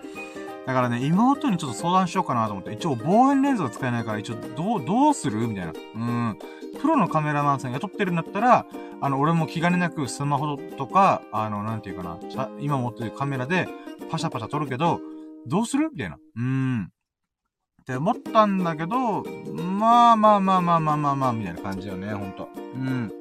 [0.67, 5.47] だからね、妹にちょっと相談しようかなと思って、一応望遠レンズが使えないから、一応どう、どうする？
[5.47, 5.73] みたいな。
[5.73, 6.39] うん。
[6.81, 8.67] プロのカメラマンさん雇ってるんだったら、
[9.01, 12.19] あの、俺も気兼ねなくスマホとか、あの、なんていうかな、
[12.61, 13.69] 今持ってるカメラで
[14.11, 15.01] パシャパシャ撮るけど、
[15.47, 15.91] どうする？
[15.93, 16.19] みたいな。
[16.37, 16.83] うん。
[16.85, 22.49] って思ったんだけど、まあまあまあまあまあまあまあ、みたいな感じよね、ほんと。
[22.55, 23.13] うん。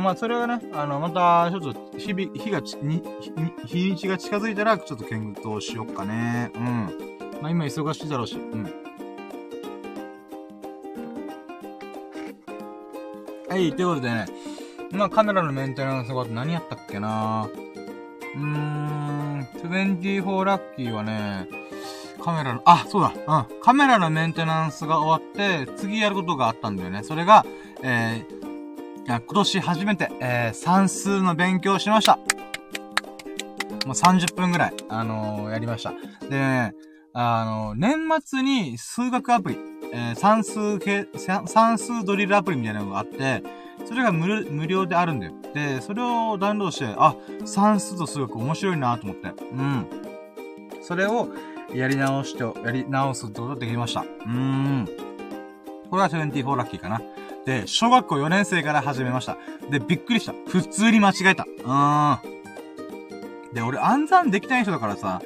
[0.00, 3.02] まあ、それはね、あの、また、ちょっと、日々、日がち、に、
[3.66, 6.50] 日にちが近づいたら、ちょっと検討しよっかね。
[6.54, 6.62] うん。
[7.42, 8.64] まあ、今忙しいだろうし、うん。
[13.48, 14.26] はい、ということでね、
[14.92, 17.50] まあ、カメラのメンテナンスが何やったっけな
[18.34, 21.48] うーん、24ラッキーはね、
[22.24, 23.60] カメラの、あ、そうだ、うん。
[23.60, 27.02] カメラのメンテナンスが終わって、次やることがあったんだよね。
[27.02, 27.44] それが、
[27.82, 28.41] えー、
[29.06, 32.16] 今年初めて、えー、算数の勉強をしました。
[32.16, 32.22] も
[33.86, 35.92] う30分ぐらい、あのー、やりました。
[36.28, 36.74] で、ね、
[37.12, 39.58] あのー、年末に数学アプリ、
[39.92, 41.08] えー、算数系、
[41.46, 43.42] 算数ドリルアプリみたいなのがあって、
[43.84, 45.32] それが無無料であるんだよ。
[45.52, 49.28] で、それをダウンロードして、あ、算数と数学面白いなと思って。
[49.28, 49.86] うん。
[50.82, 51.28] それを、
[51.74, 54.02] やり直して、やり直すってことができました。
[54.02, 54.88] うーん。
[55.90, 57.00] これは24ラッキーかな。
[57.44, 59.36] で、小学校4年生から始めました。
[59.70, 60.34] で、びっくりした。
[60.46, 61.44] 普通に間違えた。
[61.44, 62.16] うー
[63.50, 63.54] ん。
[63.54, 65.20] で、俺暗算できない人だからさ、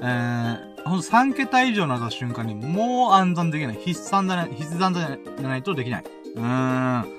[0.00, 3.76] えー、ほんと3桁以上なった瞬間にもう暗算できない。
[3.76, 6.04] 筆算だね、筆算じゃないとできない。
[6.34, 7.16] うーん。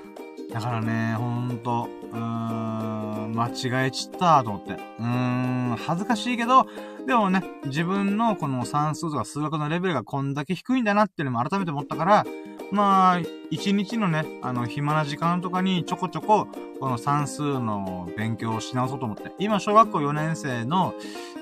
[0.53, 4.73] だからね、ほんと、うーん、間違えちったと思って。
[4.73, 6.67] うーん、恥ずかしいけど、
[7.05, 12.25] でもね、自分のこの算数とか数学のレベルがこんだけ低いんだなっていうのも改めて思ったから、
[12.71, 16.47] まあ、一日のね、あの、暇な時間とかにちょこちょこ、
[16.79, 19.31] この算数の勉強をし直そうと思って。
[19.39, 20.93] 今、小学校4年生の、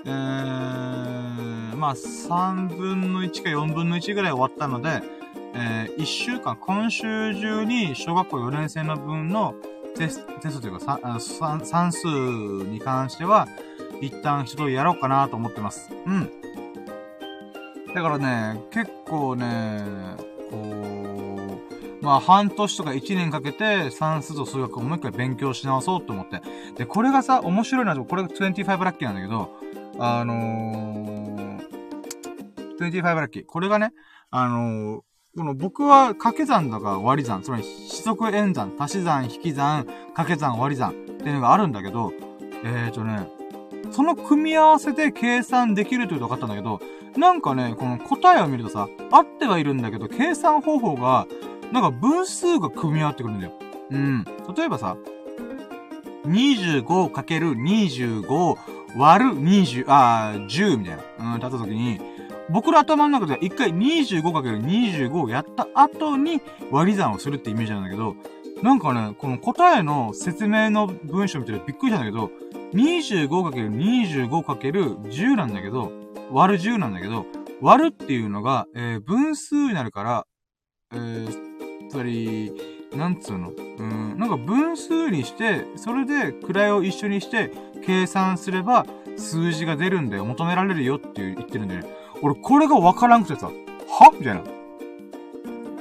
[0.06, 5.02] えー、まあ、3分の1か4分の1ぐらい終わったので、
[5.56, 9.56] えー、1週間、今週中に小学校4年生の分の
[9.96, 13.48] テステストというか算数に関しては、
[14.02, 15.90] 一旦一通りやろうかなと思ってます。
[16.06, 16.30] うん。
[17.94, 21.60] だからね、結構ね、こ
[22.02, 26.42] う、まあ半年とか一年かけて算数と数学をもう一回勉強し直そうと思って。
[26.78, 29.50] で、これがさ、面白いなと、これが25ラッキーなんだけど、
[30.00, 31.66] あのー、
[32.80, 33.46] 25ラッキー。
[33.46, 33.92] これがね、
[34.32, 35.02] あのー、
[35.38, 42.14] この僕は掛け算とか割り算、つまり四則演算、足し算、引き算、掛け算、割り算っていうのがあるんだけど、
[42.64, 43.28] えーとね、
[43.92, 46.80] その組み合わせで計算できるというと分かったんだけど、
[47.18, 51.26] なんかね、この答えを見るとさ、合ってはいるんだけど、計算方法が、
[51.72, 53.54] なんか分数が組み合わってくるんだよ。
[53.92, 54.26] うん。
[54.56, 54.98] 例えばさ、
[56.28, 58.58] 25×25
[58.98, 62.00] 割る20、あー、10みたいな、うん、だった時に、
[62.50, 66.42] 僕の頭の中では一回 25×25 をやった後に
[66.72, 68.16] 割り算をするってイメージなんだけど、
[68.62, 72.32] なんかね、この答えの説明の文章見てびっくりしたんだけど、
[72.74, 75.92] 25×25×10 なんだけど、
[76.32, 77.26] 割る10なんだけど、
[77.62, 80.26] 割るっていうのが、えー、分数になるから、
[80.94, 82.52] えー、つまり、
[82.96, 83.52] なんつうの？
[83.52, 87.52] うん、なんか分数にして、それで位を一緒にして
[87.86, 88.86] 計算すれば
[89.18, 91.90] 数字が出るんだよ、求められるよって言ってるんだよね。
[92.22, 93.54] 俺これがわからんくてさ、は？
[94.18, 94.42] みたいな。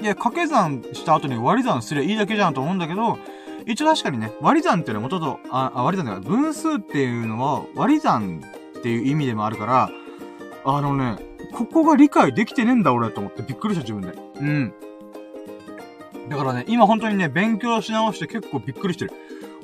[0.00, 3.18] いや、掛け算した後に割り算すりゃいいだけじゃんと思うんだけど、
[3.66, 8.42] 一応確かにね、割り算っていうのは元と、あ、あ割り算だから、分数っていうのは割り算
[8.78, 9.90] っていう意味でもあるから、
[10.64, 11.18] あのね、
[11.52, 14.18] ここが理解できてねえんだ俺と思ってびっくりした自分で。
[14.40, 14.74] うん。
[16.28, 19.12] だからね、今本当にね、勉強し直して結構びっくりしてる。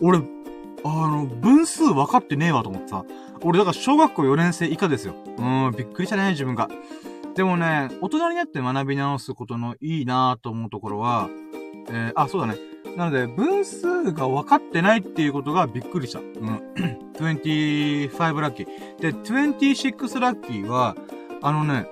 [0.03, 3.05] 俺、あの、分数分かってねえわと思ってさ。
[3.43, 5.15] 俺、だから小学校4年生以下ですよ。
[5.39, 6.69] うん、びっくりしたね、自分が。
[7.35, 11.31] でもね、大人になって学び直すことのいいなと思うところは、
[11.89, 12.57] えー、あ、そうだね。
[12.97, 16.19] なので、分数が分かってないっていうことがびっくりした。
[16.19, 16.61] うん。
[17.15, 19.01] 25ラッキー。
[19.01, 20.97] で、26ラッキーは、
[21.43, 21.87] あのね、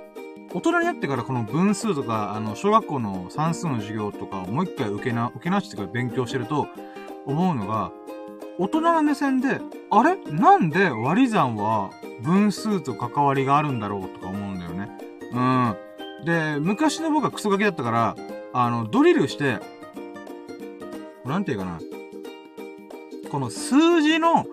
[0.53, 6.67] 大人になってからこの分数とか、あの、小学校の算数の授業とかをもう一回受けな、受け直してから勉強してると、
[7.27, 7.93] 思うのが、
[8.59, 10.17] 大人の目線で、あれ？
[10.33, 11.91] なんで割り算は
[12.23, 14.89] 分数と関わりがあるんだろうとか思うんだよね。
[15.33, 15.77] うん。
[16.25, 18.17] で、昔の僕はクソガキだったから、
[18.53, 19.61] あの、ドリルして、
[21.29, 21.81] なんていうかな。
[23.31, 24.47] この数字の、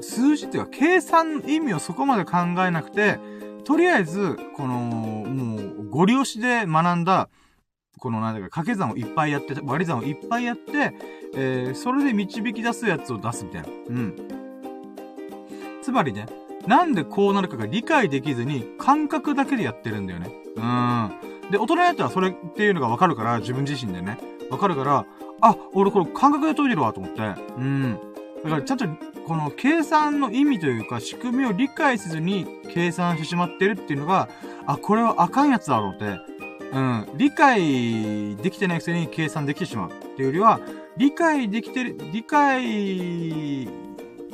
[0.00, 3.18] 数字っていうか、計算意味をそこまで考えなくて、
[3.64, 7.28] とりあえず、この、もう、ご利用しで学んだ、
[7.98, 10.94] この、なんだか、掛け算をいっぱいやって、割り算をいっぱいやって、
[11.34, 13.68] えー、それで導き出すやつを出すみたいな。
[13.68, 14.16] うん。
[15.82, 16.26] つまりね、
[16.66, 20.30] なんでこうなるかが理解できずに、感覚だけでやってるんだよね。
[20.56, 21.50] うん。
[21.50, 24.18] で、大人になったらそれっていうのがわかるから、自分自身でね。
[24.50, 25.06] わかるから、
[25.40, 27.20] あ、俺これ感覚で解いてるわと思って。
[27.20, 27.98] うん。
[28.44, 28.86] だからちゃんと、
[29.26, 34.28] この計算の意味というか仕組みを理解せずに計算してしまってるっていうのが、
[34.66, 36.18] あ、これはあかんやつだろうって。
[36.72, 37.08] うん。
[37.14, 39.90] 理解できてないくせに計算できてしまう。
[39.90, 40.60] っていうよりは、
[40.96, 43.68] 理解できてる、理解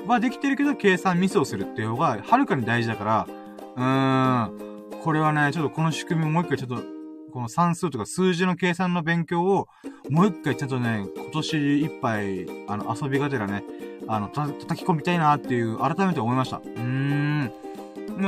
[0.07, 3.29] はできてるけど計算ミスをするっていう方がはるかに大事だから、
[3.77, 4.67] うーん。
[5.03, 6.96] これはね、ちょっとこの仕組みをもう一回ちょっと
[7.37, 9.69] この算数とか数字の計算の勉強を、
[10.09, 13.63] もう一回ちゃんとね、今年いっぱい、あの、遊びがてらね、
[14.09, 16.57] あの、叩き込みたいなっていう、改めて思いました。
[16.57, 17.53] うーん。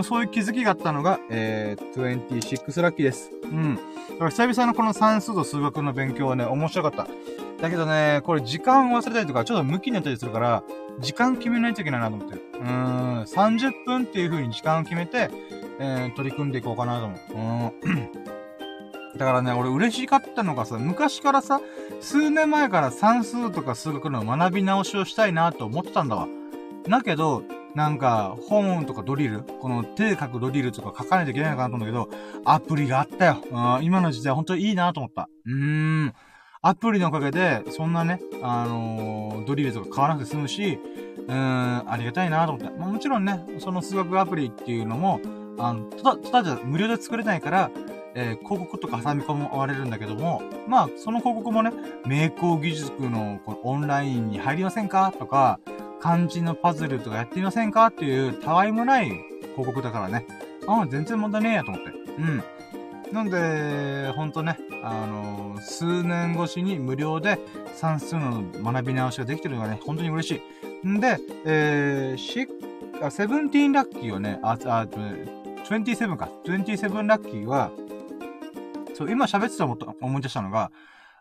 [0.04, 3.30] そういう気づきがあったのが、えー、26ラッキーです。
[3.44, 3.76] うん。
[3.76, 3.80] だ
[4.18, 7.08] から久々のこの算数と数学の勉強はね、面白かった。
[7.62, 10.62] だけどね、これ時間を忘れたりとか、ちょっと向きになったりするから、
[11.00, 12.42] 時間決めないといけないなと思ってる。
[12.52, 15.30] うーん、30分っていう風に時間を決めて、
[15.78, 17.88] えー、取り組んでいこうかなと思う。
[17.88, 18.37] うん。
[19.18, 21.60] だからね、俺嬉しかったのがさ、昔からさ、
[22.00, 26.28] 数年前から算数とか数学の学び直しをしたいなと思ってたんだわ。
[26.88, 27.42] だけど、
[27.74, 33.44] なんか、本とかドリルこの手書くドリルとか書かないといけないのかなと思うんだけど、アプリがあったよ。
[33.50, 35.28] うん、今の時代本当にいいなと思った。
[35.46, 36.14] うーん。
[36.60, 40.78] アプリのおかげで、そんなね、あのー、ドリルとか買わなくて済むし、
[41.28, 42.76] うーん、ありがたいなと思って。
[42.78, 45.20] まあ、もちろんね、その数学アプリっていうのも、
[45.58, 47.70] あの、ただ、ただじゃ無料で作れないから、
[48.20, 51.70] えー、広告とか挟み込まれるんだけども、まあ、その広告もね、
[52.04, 55.12] 名工技術のこのオンラインに入りませんか？
[55.16, 55.60] とか、
[56.00, 57.86] 漢字のパズルとかやってみませんか？
[57.86, 59.06] っていう、たわいもない
[59.52, 60.26] 広告だからね。
[60.66, 61.90] ああ、全然問題ねえやと思って。
[61.90, 62.42] うん。
[63.12, 67.38] なんで、ほんとね、あのー、数年越しに無料で
[67.74, 70.42] 算数の学び直しができてるのがね、本当に嬉し
[70.84, 70.88] い。
[70.88, 72.48] んで、えー、シ
[73.00, 76.28] あ、セブンティーンラッキーをね、あ、あ、27か。
[76.44, 77.70] 27ラッキーは、
[78.98, 80.72] そう、今喋ってたと思い出したのが、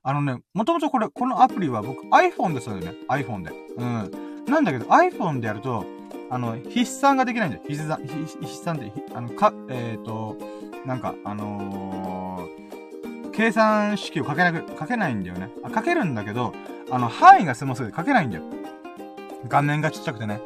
[0.02, 2.94] あのね、もともとこれ、このアプリは僕 iPhone ですよね。
[3.08, 3.52] iPhone で。
[3.78, 4.46] うん。
[4.48, 5.86] なんだけど iPhone でやると、
[6.32, 7.64] あの、筆算ができないんだよ。
[7.68, 10.38] 筆算、筆算で、あの、か、えっ、ー、と、
[10.86, 15.50] なんか、あのー、計算式を書けなく、書けないんだよね。
[15.64, 16.54] あ、書けるんだけど、
[16.90, 18.44] あの、範囲が狭すぎて書けないんだよ。
[19.48, 20.42] 画面がちっちゃくてね。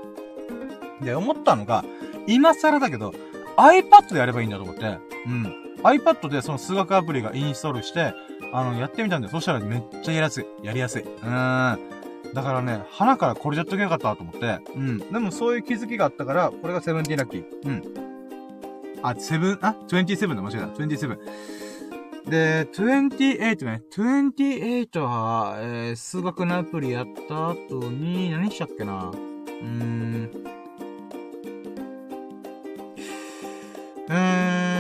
[1.02, 1.86] で、思ったのが、
[2.28, 3.14] 今更だけど、
[3.56, 5.71] iPad でやればいいんだと思って、うん。
[5.84, 8.14] iPad でその数学アプリがインストールして、
[8.54, 9.32] あの、やってみたんだよ。
[9.32, 10.46] そしたらめっちゃやりやすい。
[10.64, 11.04] やりやすい。
[11.04, 12.34] うーん。
[12.34, 14.60] だからね、鼻からこれじゃっとけよかったと思って。
[14.76, 15.00] うん。
[15.00, 17.46] でもそういう気づきがあったから、これがセブンティーラッキー。
[17.66, 18.12] うん。
[19.04, 20.66] あ、セブン、あ ?27 だ、間違えた。
[20.68, 21.18] 27。
[22.30, 23.82] で、28ね。
[23.92, 30.30] 28は、えー、数学のアプリやった後に、何したっけなうーん。
[34.08, 34.71] うーん、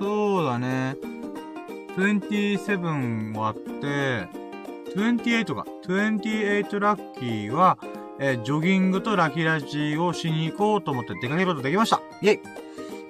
[0.00, 0.96] そうだね。
[1.96, 4.26] 27もあって、
[4.96, 5.66] 28か。
[5.86, 7.78] 28ラッキーは、
[8.18, 12.00] えー、ジョギングとラキラジをしに行こうと思って出かけることできました。
[12.22, 12.40] イェイ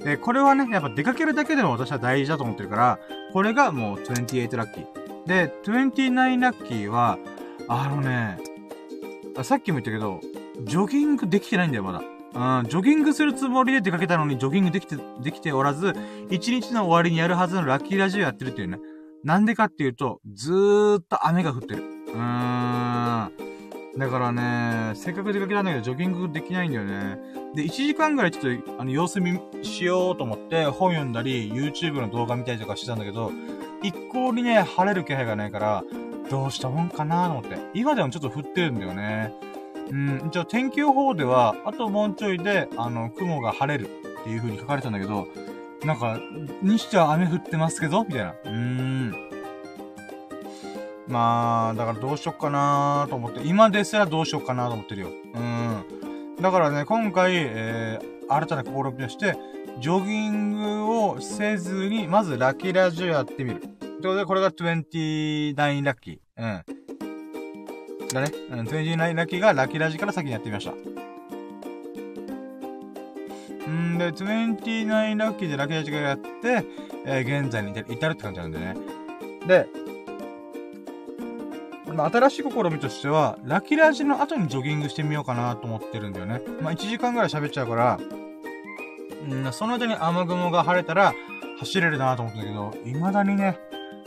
[0.04, 2.98] えこれはね、やっぱ出かけるだけでも私は大事だと思ってるから、
[3.32, 5.26] これがもう28ラッキー。
[5.26, 7.18] で、29ラッキーは、
[7.68, 8.38] あのね、
[9.44, 10.20] さっきも言ったけど、
[10.64, 12.02] ジョギングできてないんだよ、まだ。
[12.32, 15.94] うん、ジョギングするつもりで出かけたのに、ジョギングできて、できておらず、
[16.30, 18.78] 一日の終わりにやるはずのラッキーラジオやってるっていうね。
[19.24, 21.82] なんでかっていうと、ずーっと雨が降ってる。
[21.82, 23.50] うーん。
[23.98, 27.18] だからね、せっかく出かけたんだけど、ジョギングできないんだよね。
[27.54, 33.32] で、1時間ぐらいちょっと、あの、様子見しようと思って、本読んだり、YouTube の動画見たりとかしてたんだけど、
[33.82, 35.84] 一向にね、晴れる気配がないから、
[36.30, 37.58] どうしたもんかなと思って。
[37.74, 39.34] 今でもちょっと降ってるんだよね。
[39.90, 43.88] うん、一応天気予報では、あともうちょいで、あの、雲が晴れる。
[44.20, 45.26] っていう風に書かれたんだけど、
[45.84, 46.20] なんか、
[46.62, 48.04] にしては雨降ってますけど？
[48.04, 48.30] みたいな。
[48.32, 49.14] うーん。
[51.08, 55.08] まあ、だからどうしよっかなーと思って、今ですらどうしよっかなーと思ってるよ。
[55.08, 56.36] うん。
[56.38, 59.38] だからね、今回、えー、新たな試みとして、
[59.80, 63.60] ジョギングをせずに、まずラッキーラジオやってみる。
[63.60, 66.20] ということで、これが29ラッキー。
[66.36, 66.64] うん。
[68.14, 68.32] だね。
[68.50, 70.72] うん、29ラッキーがラッキーラジから先にやってみました。
[73.70, 76.64] んで、29ラッキーでラッキーラジからやって、
[77.06, 78.76] えー、現在に至るって感じなんでね。
[79.46, 79.66] で、
[81.94, 86.40] まあ、新しい試みとしては、ラッキーラジの後にジョギングしてみようかなと思ってるんだよね。
[86.60, 88.00] まあ、1時間ぐらい喋っちゃうから、
[89.28, 91.14] うん、その間に雨雲が晴れたら
[91.58, 93.58] 走れるなと思ったんだけど、未だにね、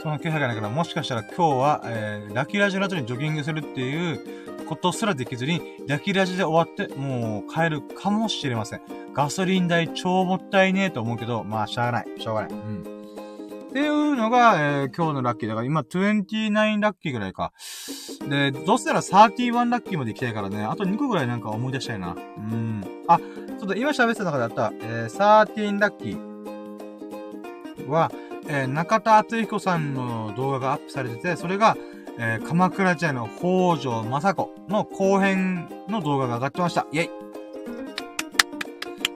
[0.03, 8.81] その気配がないから、もしかしたら今日は、えー、ラッキーラジの後にジョギングするっていうことすらできずに、ラッキーラジで終わって、もう帰るかもしれません。
[9.13, 12.07] ガソリン代超もったいねえと思うけど、まあ、しゃあない。
[12.19, 12.51] しょうがない。
[12.51, 12.81] うん。
[12.81, 17.53] っていうのが、えー、今日のラッキーだから、今29ラッキーぐらいか。
[18.27, 22.13] で、どうしたら31ラッキーまで行きたいからね、あと2個ぐらいなんか思い出したいな。
[22.37, 22.83] うん。
[23.07, 28.11] あ、ちょっと今喋ってた中であった、えー、13ラッキーは、
[28.47, 31.77] えー、中田敦彦さんの動画がアップされてて、それが、
[32.17, 36.85] えー、鎌倉茶屋の北条正子の後編の動画が上がってました。
[36.91, 37.09] イェイ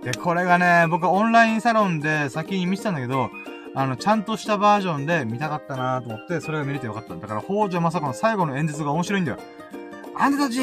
[0.03, 3.29] で、これがね、僕はオンラインサロンで先に見てたんだけど、
[3.75, 7.15] あの、ちゃんとしたバージョンで見たかったなと思って、それが見れてよかった。
[7.15, 9.37] だから、北条正子の最後の演説が面白いんだよ。
[10.15, 10.61] あんたたち、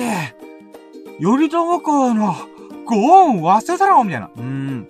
[1.21, 2.35] 頼朝公の
[2.87, 4.31] ご恩忘れたろみたいな。
[4.35, 4.89] うーん。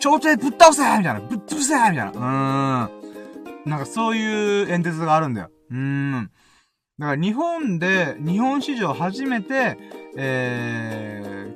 [0.00, 1.20] 朝廷ぶっ倒せみたいな。
[1.20, 2.10] ぶっ潰せみたいな。
[2.10, 3.70] うーん。
[3.70, 5.50] なんかそういう演説があるんだよ。
[5.70, 6.30] うーん。
[6.98, 9.78] だから日本で、日本史上初めて、
[10.16, 11.54] え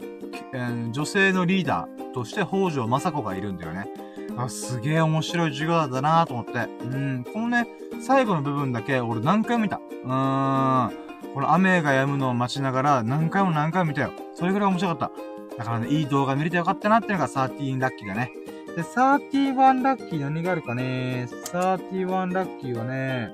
[0.53, 3.89] ー、女性のリーダーとして北条政子がいるんだよね。
[4.37, 6.53] あ、すげえ面白い授業だなと思って。
[6.53, 7.67] うん、このね、
[8.01, 9.81] 最後の部分だけ俺何回も見た。
[10.05, 11.05] うーん。
[11.35, 14.13] この雨が止むのを待ちながら何回も何回も見たよ。
[14.35, 15.34] それぐらい面白かった。
[15.59, 18.33] だからね、いい動画見れてよかったなっていうのが13ラッキーだね。
[18.77, 23.31] で、31ラッキー何があるかね ?31 ラッキーはね、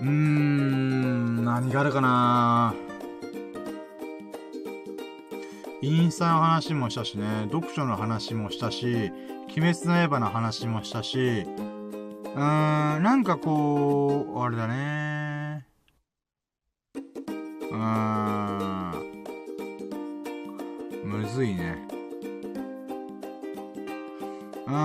[0.00, 2.72] うーん、何があるかな？
[5.80, 9.10] インスタの話もしたしね、読書の話もしたし、
[9.56, 15.66] 鬼滅の刃の話もしたし、うーん、なんかこう、あれだね。
[16.94, 18.57] うーん、
[21.08, 21.76] むずいね
[24.66, 24.78] うーんん？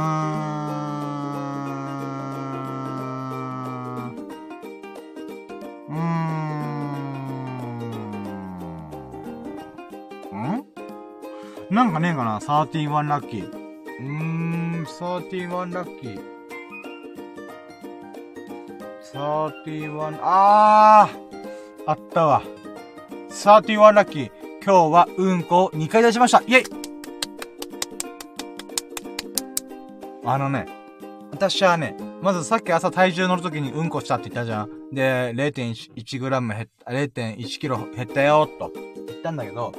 [11.69, 12.39] なんかねえかな？
[12.39, 13.51] サーティーワンラッキー。
[13.99, 16.21] うん、サーティーワンラッキー。
[19.01, 21.09] サーティーワン、ああ
[21.85, 22.41] あったわ。
[23.29, 24.31] サーティーワンラッキー。
[24.65, 26.41] 今日はうんこを2回出しました。
[26.41, 26.63] イェイ
[30.23, 30.67] あのね、
[31.31, 34.89] 私はね、まずさっき朝体重乗るときにうんこしたって言ったじゃん。
[34.93, 38.71] で、0.1g 減った、0.1kg 減ったよ、と
[39.05, 39.73] 言ったんだけど、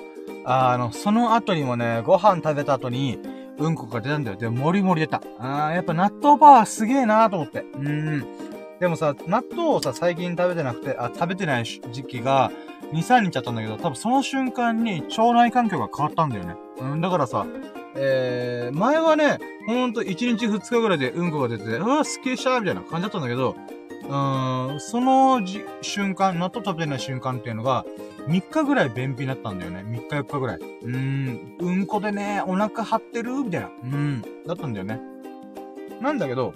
[0.44, 3.18] あの、その後にもね、ご飯食べた後に、
[3.56, 4.36] うんこが出たんだよ。
[4.36, 5.22] で、もりもり出た。
[5.38, 7.60] あー、やっぱ納豆パワーすげえなーと思って。
[7.60, 8.26] うん。
[8.80, 12.50] でもさ、納豆をさ、最近食べてなくて、あ、食べてない時期が、
[12.92, 16.56] 2、3日あったんだけど、多分その瞬間に腸内環境が変わったんだよね。
[16.80, 17.46] うん、だからさ、
[17.96, 23.56] えー、前はね、ほんと1日2日ぐらいでうんこが出てて、うわ、すっきりしたみたいな感じだったんだけど、
[24.02, 27.84] うーん、そのじ、瞬間、納豆食べてない瞬間っていうのが、
[28.28, 29.84] 3日ぐらい便秘になったんだよね。
[29.86, 30.56] 3日4日ぐらい。
[30.56, 33.68] うーん、うんこでね、お腹張ってるみたいな。
[33.82, 35.00] うん、だったんだよね。
[36.00, 36.52] なんだけど、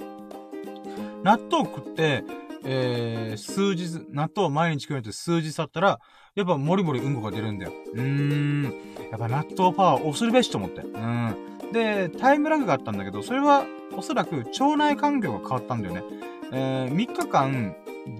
[1.22, 2.24] 納豆食って、
[2.70, 6.00] えー、数日、納豆を毎日食うって数日経ったら、
[6.34, 7.72] やっぱもりもりうんこが出るんだよ。
[7.94, 8.64] うーん。
[9.10, 10.82] やっぱ納豆パワー恐るべしと思って。
[10.82, 11.36] うん。
[11.72, 13.64] で、タイムラグがあったんだけど、それは
[13.96, 16.02] おそらく腸内環境が変わったんだよね。
[16.52, 17.74] えー、3日間、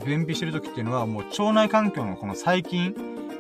[0.07, 2.95] 便秘してる時っていうのは、もう腸内環境のこの細菌、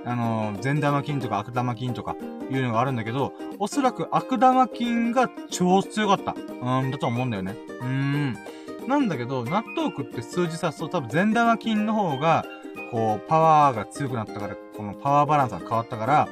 [0.04, 2.16] あの、善玉菌とか悪玉菌とか
[2.50, 6.34] いうのがあるんだけど、おそらく悪玉菌が超強かった。
[6.34, 7.56] うん、だと思うんだよね。
[7.80, 8.57] うーん。
[8.88, 12.46] なんだけど、納豆食って数字経つと多分善玉菌の方が、
[12.90, 16.28] こう、パワーが強くなったから、このパワーバランスが変わったから、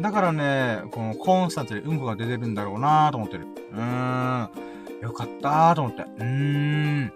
[0.00, 3.46] だからね、このコンスタントにうんこが出てるんだろうなーと思ってる。
[3.72, 4.50] うーん。
[5.02, 6.02] よかったーと思って。
[6.02, 7.12] うーん。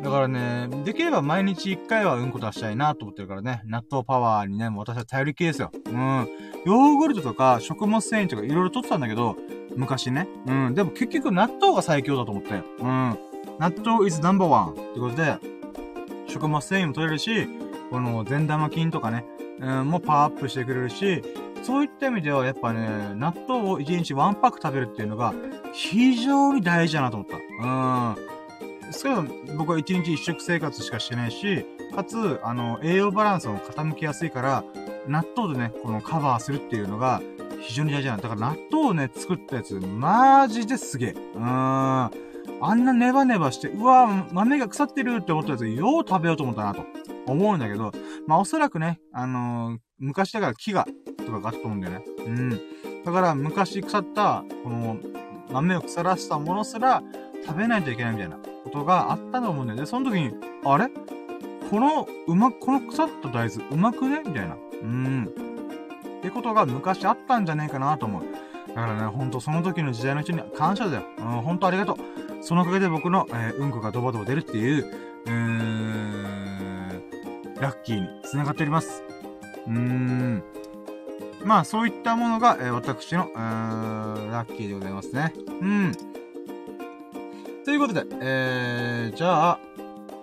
[0.00, 5.72] だからね、できれば毎日一回はうんこ出したいなと思ってるからね、納豆パワーにね、もう私は頼りきですよ。
[5.86, 6.28] うん。
[6.64, 9.36] ヨーグルトとか食物繊維とかいろいろ取ってたんだけど、
[9.74, 10.28] 昔ね。
[10.46, 10.74] うん。
[10.76, 12.62] でも結局納豆が最強だと思ったよ。
[12.78, 13.18] うん。
[13.58, 15.38] 納豆 is number one ってことで、
[16.28, 17.48] 食物繊維も取れるし、
[17.90, 19.24] この善玉菌とかね、
[19.60, 21.22] うん、もパワーアップしてくれるし、
[21.62, 25.34] そういった意味ではやっぱね、納豆を1日ワンパック食べるっていうのが
[25.72, 27.36] 非常に大事だなと思った。
[27.36, 28.92] うん。
[28.92, 29.24] それは
[29.56, 34.64] 僕は1日1食生活しかしてないし、かつ、あの、栄養バランスも傾きやすいから、
[35.08, 37.20] 納豆でね、このカバーするっていうのが
[37.60, 38.22] 非常に大事なだ。
[38.22, 41.10] だから納豆をね、作ったやつ、マジですげえ。
[41.10, 42.27] うーん。
[42.60, 46.84] あんなネバネバして、うわぁ豆が腐ってるって思ったやつ、よう食べようと思ったなと。
[47.26, 47.92] 思うんだけど、
[48.26, 50.86] まあおそらくね、あのー、昔だから木が、
[51.26, 52.04] とかがあったと思うんだよね。
[52.26, 52.50] うん。
[53.04, 54.96] だから昔腐った、この、
[55.52, 57.02] 豆を腐らせたものすら
[57.46, 59.86] 食べないといけないみたいなことがあったと思うんだよね。
[59.86, 60.32] その時に、
[60.64, 60.88] あれ？
[61.70, 64.22] この、うま、この腐った大豆、うまくね？
[64.24, 64.56] みたいな。
[64.82, 65.28] うん。
[66.18, 68.22] ってことが昔あったんじゃねえかなと思う。
[68.68, 71.02] だからね、ほんとその時の時代の人に感謝だよ。
[71.18, 71.96] うん、ほんとありがとう。
[72.40, 74.86] そのおかげで僕の、えー、うんこがドバドバ出るっていう、
[75.26, 77.02] うーん、
[77.60, 79.02] ラッキーに繋がっております。
[79.66, 80.42] うーん。
[81.44, 85.32] まあ、そういったものが、えー、私の、うーラッキーでございますね。
[85.60, 85.92] うん。
[87.64, 89.58] ということで、えー、じゃあ、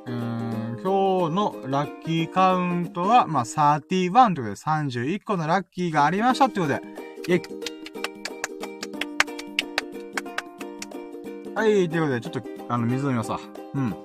[0.06, 6.82] うーん、今日のラッキーカウントは、まあ、31ということで31個のラッキーがありましたってことで、
[7.28, 7.75] イェイ
[11.56, 13.40] はい、ということで、ちょっと、あの、水飲みますわ。
[13.76, 13.96] うん。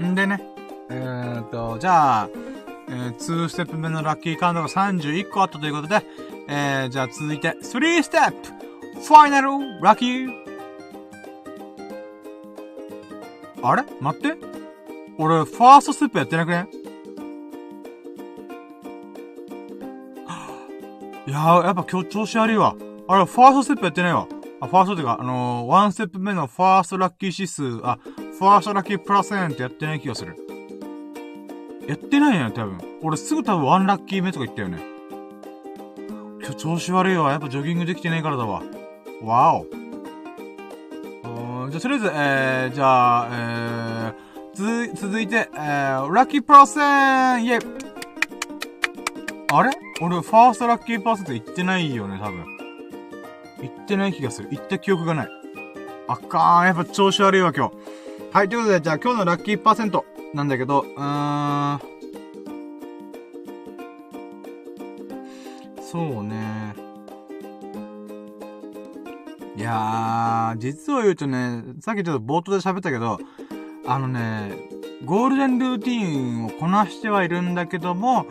[0.00, 0.40] んでね、
[0.90, 2.28] えー、っと、じゃあ、
[2.88, 6.06] えー、2ステップ目のラッキーカウントが31個あったということで、
[6.48, 9.48] えー、じゃあ続いて、3ステップファイナル
[9.82, 10.44] ラッキー
[13.60, 13.82] あれ？
[14.00, 14.36] 待って。
[15.18, 16.83] 俺、ファーストステップやってなくね？
[21.34, 22.76] やー、やっぱ今日調子悪いわ。
[23.08, 24.28] あれ、ファーストステップやってないわ。
[24.60, 27.98] あ、ファーストっていうか、あのー、ワンステップ目のファーストラッキー指数、あ、
[28.38, 30.36] ファーストラッキープラセントやってない気がする。
[31.88, 32.78] やってないよね、多分。
[33.02, 34.78] 俺すぐ多分ワンラッキー目とか言ったよね。
[36.40, 37.30] 今日調子悪いわ。
[37.32, 38.62] やっぱジョギングできてないからだわ。
[39.22, 39.66] わお。
[41.70, 47.83] じゃ、とりあえず、えー、じゃあ、えー、つ、続いて、えー、ラッキープラセンイェイ
[50.00, 52.44] 俺、ファーストラッキーパーセント言ってないよね、多分。
[53.60, 54.48] 言ってない気がする。
[54.50, 55.28] 言った記憶がない。
[56.08, 57.74] あかーん、やっぱ調子悪いわ、今日。
[58.32, 61.80] はい、ということで、じゃあ今日のラッキーパーセントなんだけど、うーん。
[65.80, 66.74] そうね。
[69.56, 73.18] いやー、実を言うとね、さっきちょっと冒頭で喋ったけど、
[73.86, 74.68] あのね、
[75.04, 78.26] ゴールデンルーティーンをこなしてはいるんだけども、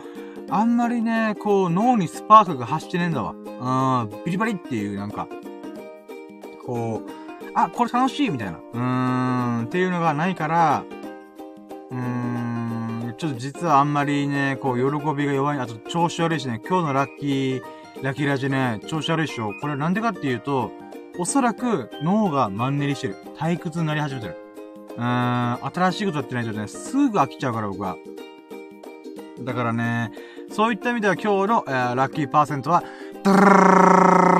[0.50, 3.32] あんまりね、こう、脳にスパークが走ってねえんだわ。
[3.32, 5.26] うん、ビリバリっていう、なんか、
[6.66, 7.10] こう、
[7.54, 8.58] あ、これ楽しいみたいな。
[8.58, 10.84] うーん、っていうのがないから、
[11.90, 15.58] うーん、ちょっと実はあんまりね、こう、喜びが弱い。
[15.58, 17.62] あと、調子悪いしね、今日のラッキー、
[18.02, 19.52] ラッキーラジね、調子悪いっしょ。
[19.60, 20.72] これなんでかっていうと、
[21.16, 23.16] おそらく脳がマンネリしてる。
[23.38, 24.36] 退屈になり始めてる。
[24.96, 27.96] うーん、新しいことやってないとね、すぐ飽きちゃうから僕は。
[29.40, 30.10] だからね、
[30.54, 32.84] そういった意味では今日の、えー、ラッキーパーセントは、
[33.24, 33.42] ドゥル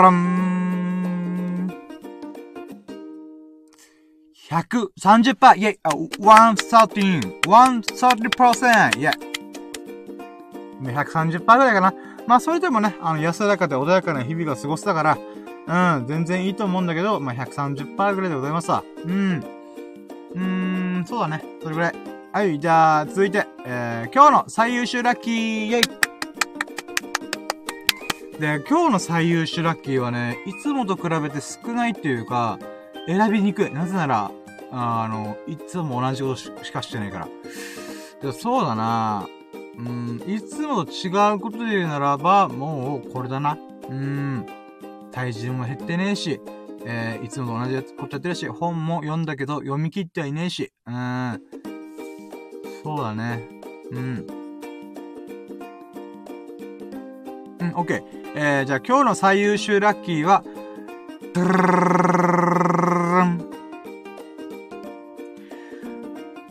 [0.01, 1.75] ルン
[4.49, 5.59] 130%!
[5.59, 7.41] イェイ !113!
[7.41, 9.01] 130%!
[9.01, 9.17] イェイ
[10.85, 11.93] !130% ぐらいかな。
[12.29, 15.03] まあ、それでもね、あの、安らかで穏やかな日々が過ごせたか
[15.67, 18.85] ら、うん、全然いいと思うんだけど、まあ、130%ぐらいでございますわ。
[19.05, 19.45] うん。
[20.33, 20.41] うー
[21.01, 21.43] ん、そうだね。
[21.61, 22.14] それぐらい。
[22.35, 25.83] はい、じゃあ、続いて、えー、今日の最優秀ラッキーイェイ
[28.41, 32.59] で、今日の最優秀ラッキーはね、いつもと比べて少ないっていうか、
[33.07, 33.71] 選びにくい。
[33.73, 34.33] なぜなら、
[34.73, 37.29] あの、いつも同じことしかしてないから。
[38.21, 39.29] でそうだな
[39.79, 43.57] うん、いつもと違うことで言うならば、もう、これだな。
[43.89, 44.45] うん、
[45.13, 46.41] 体重も減ってねえし、
[46.85, 51.41] えー、いつもと同じことやってるし、本も読んだけど読み切ってはいねえし、うん、
[52.85, 53.49] そうだね。
[53.93, 54.27] うん。
[57.59, 58.03] うん、オッケー。
[58.37, 60.45] えー、じゃあ今日の最優秀ラッキーは、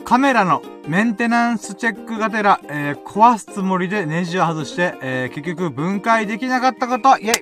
[0.04, 7.42] カメラのメンテナンスチェックがてら、えー、壊すつもりでネジを外して、えー、結局分解できなかったこと、イェイ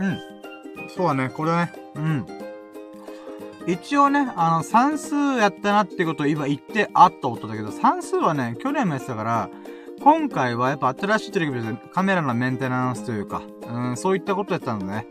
[0.00, 0.18] うん。
[0.88, 1.72] そうだね、これだね。
[1.94, 2.37] うん。
[3.68, 9.50] 一応ね、あの、算数やったなってことを今言ってあったんだけど、算数はね、去年もやってたから、
[10.00, 15.06] 今回はやっぱ新しいテレビでカメラのメンテナンスというか、うん、そういったことやったんだね。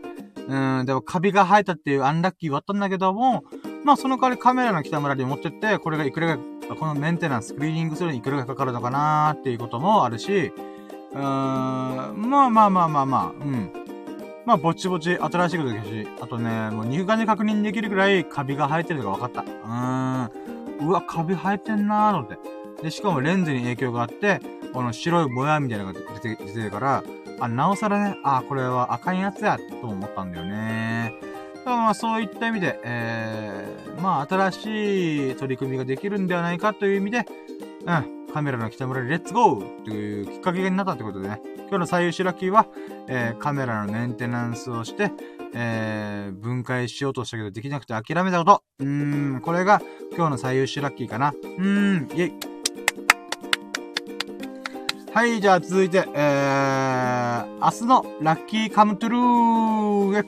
[0.48, 3.44] うん、でもカビが生えたっていうアンラッキーはあったんだけども、
[3.84, 6.38] まあその代わりカメラの北村に持ってって、これがいくらが、
[6.80, 10.52] このメンテナンス、クリーニングするにいくらがかかるのかなーっていうこともあるし、
[11.12, 13.87] うーん、まあまあまあまあまあ、うん。
[14.48, 19.42] まあ、ぼちぼち新しいことですし、あとね、もう肉眼で確認できるくらいカビが生えてるのが分かった。
[19.42, 20.88] うーん。
[20.88, 22.38] うわ、カビ生えてんなーのって。
[22.82, 24.40] で、しかもレンズに影響があって、
[24.72, 27.04] この白いぼやみたいなのが出て、出てるから、
[27.40, 31.12] あ、なおさらね、あ、これは赤いやつや、と思ったんだよね。
[31.66, 37.26] まあ、そういった意味で、えー、まあ、新しい取り組みができるんではないかという意味で、
[37.84, 42.66] うん、カメラの北村レッツゴーというきっかけになったってことでね、今日の最優秀ラッキーは、
[43.08, 45.10] えー、カメラのメンテナンスをして、
[45.54, 48.62] えー、分解しようとしたけどできなくて諦めたこと。
[48.80, 49.80] うーん、これが
[50.14, 51.30] 今日の最優秀ラッキーかな。
[51.30, 52.32] うーん、イェイ。
[55.14, 60.20] はい、じゃあ続いて、えー、明日のラッキーカムトゥルーへ。
[60.20, 60.24] っ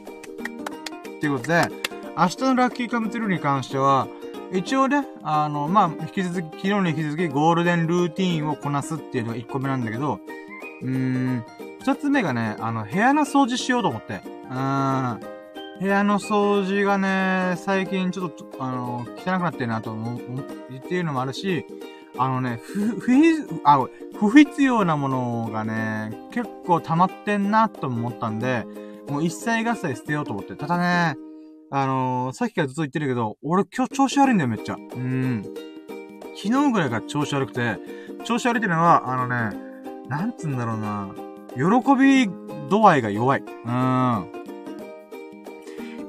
[1.21, 1.69] ていうことで、
[2.17, 4.09] 明日のラッキーカムトゥルーに関しては、
[4.53, 10.21] 一応ね、あの、まあ、引き続き、昨日に引き続きゴールデンルーティーンをこなすっていうのが1個目なんだけど、
[10.83, 11.45] うーん、
[11.83, 14.21] 2つ目がね、あの、部屋の掃除しようと思って。
[14.51, 15.21] うーん。
[15.81, 20.19] 部屋の掃除がね、最近ちょっと、あの、汚くなってるなと思う、
[20.77, 21.65] っていうのもあるし、
[22.19, 23.13] あのね、不、不、
[23.65, 23.87] あ、
[24.19, 28.67] 不必要なものがね、結構溜まってんなと思ったんで、
[29.09, 30.55] もう一切合切捨てようと思って。
[30.57, 31.17] ただね、
[31.73, 34.75] あのー、さっきからずっと言ってるけど、俺今日調子悪いんだよ、めっちゃ。
[34.75, 35.45] うん。
[36.37, 37.79] 昨日ぐらいから調子悪くて、
[38.25, 39.57] 調子悪いっていうのは、あのね、
[40.09, 41.11] なんつうんだろうな、
[41.55, 42.29] 喜び
[42.69, 43.43] 度合いが弱い。
[43.43, 44.27] うん。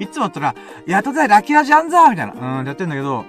[0.00, 0.54] いつもだったら、
[0.86, 2.58] やっとだよ、ラキラジあんぞみたいな。
[2.60, 3.24] うん、やってんだけど、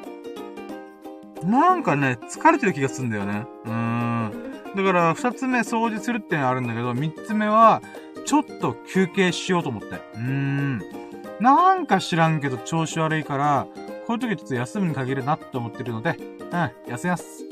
[1.45, 3.45] なんかね、疲れてる気がするんだよね。
[3.65, 4.31] うーん。
[4.75, 7.83] だから、二つ目掃除するってのはあるんだけど、三つ目は、
[8.25, 9.87] ちょっと休憩しようと思って。
[10.15, 11.02] うーん。
[11.43, 13.67] なんか知らんけど調子悪いから、
[14.07, 17.45] こういう時ちょっと休むに限るなって思ってるので、うん、休みます。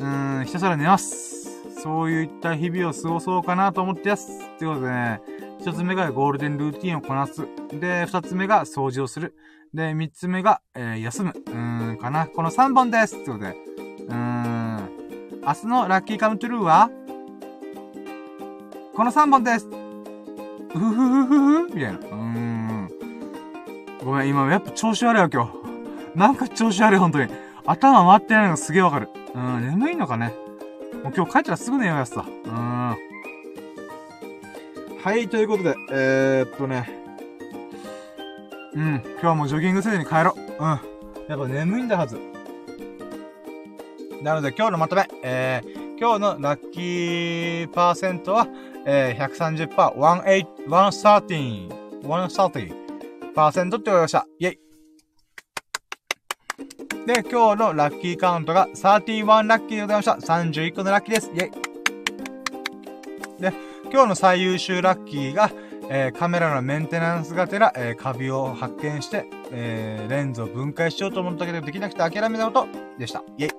[0.00, 0.38] うん。
[0.38, 1.50] うん、ひたすら寝ます。
[1.82, 4.32] そういった日々を過ごそうかなと思ってやす。
[4.56, 5.20] ってことでね、
[5.60, 7.46] 一つ目がゴールデンルーティンをこなす。
[7.78, 9.36] で、二つ目が掃除をする。
[9.74, 11.34] で、三つ目が、えー、休む。
[11.36, 12.26] うーん、かな。
[12.26, 13.16] この三本です。
[13.16, 13.54] ってことで。
[14.08, 14.88] うーん。
[15.44, 16.90] 明日のラッキーカムトゥルーは？
[18.94, 19.68] この三本です。
[20.72, 21.98] ふふふふふみたいな。
[21.98, 22.51] うーん。
[24.04, 25.52] ごめん、今やっぱ調子悪いわ、今日。
[26.18, 27.32] なんか調子悪い、本当に。
[27.64, 29.08] 頭回ってないのがすげえわかる。
[29.34, 30.34] うん、眠いのかね。
[31.04, 32.26] もう今日帰ったらすぐ寝ようやつだ。
[32.44, 32.96] うん。
[35.02, 36.90] はい、ということで、えー、っとね。
[38.74, 39.02] うん。
[39.04, 40.40] 今日はもうジョギングせずに帰ろう。
[40.50, 40.58] うん。
[40.58, 40.80] や
[41.36, 42.18] っぱ眠いんだはず。
[44.22, 45.08] なので今日のまとめ。
[45.22, 48.48] えー、今日のラッキーパーセントは、
[48.84, 49.94] えー、130%、
[50.66, 52.81] 18、130、
[53.34, 54.26] 130%って言われました。
[54.38, 54.58] イェイ。
[57.06, 60.12] で、今日のラッキーカウントが31ラッキーでございました。
[60.12, 61.30] 31個のラッキーです。
[61.34, 61.50] イェイ。
[63.40, 63.52] で、
[63.90, 65.50] 今日の最優秀ラッキーが、
[65.90, 72.68] えー、カメラのメンテナンスがてら、えー、カビを発見して、えー、レンズを分解しようと思ったけど、できなくて諦めたこと
[72.98, 73.24] でした。
[73.36, 73.50] イェイ。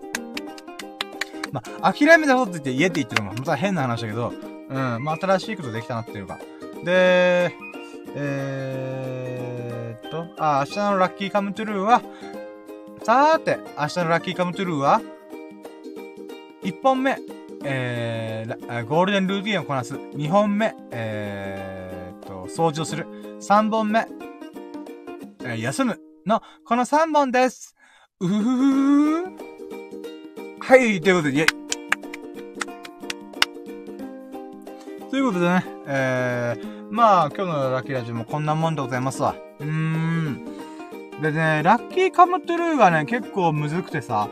[1.52, 4.34] まあ、諦めたことって言って、家って言ってるのも、本当は変な話だけど、
[4.70, 6.40] うん、まあ、新しいことできたなっていうか。
[6.84, 7.54] で、
[8.16, 12.02] えーっと、あ、明日のラッキーカムトゥルーは、
[13.04, 15.02] さーて、明日のラッキーカムトゥルーは、
[16.64, 17.18] 1本目、
[17.64, 19.96] えー、ゴールデンルーティンをこなす。
[19.96, 23.06] 2本目、えー、と、掃除をする。
[23.42, 24.08] 3本目、
[25.42, 26.00] えー、休む。
[26.26, 27.76] の、この3本です。
[28.20, 29.54] うふふふ
[30.62, 31.48] はい、ということで、イェイ。
[35.10, 39.34] ということでね、えー、まあ、今日のラッキーラジオもこんなもんでございますわ。
[39.60, 40.46] うーん。
[41.24, 44.30] でね、ラッキーカムトゥルーがね、結構むずくてさ、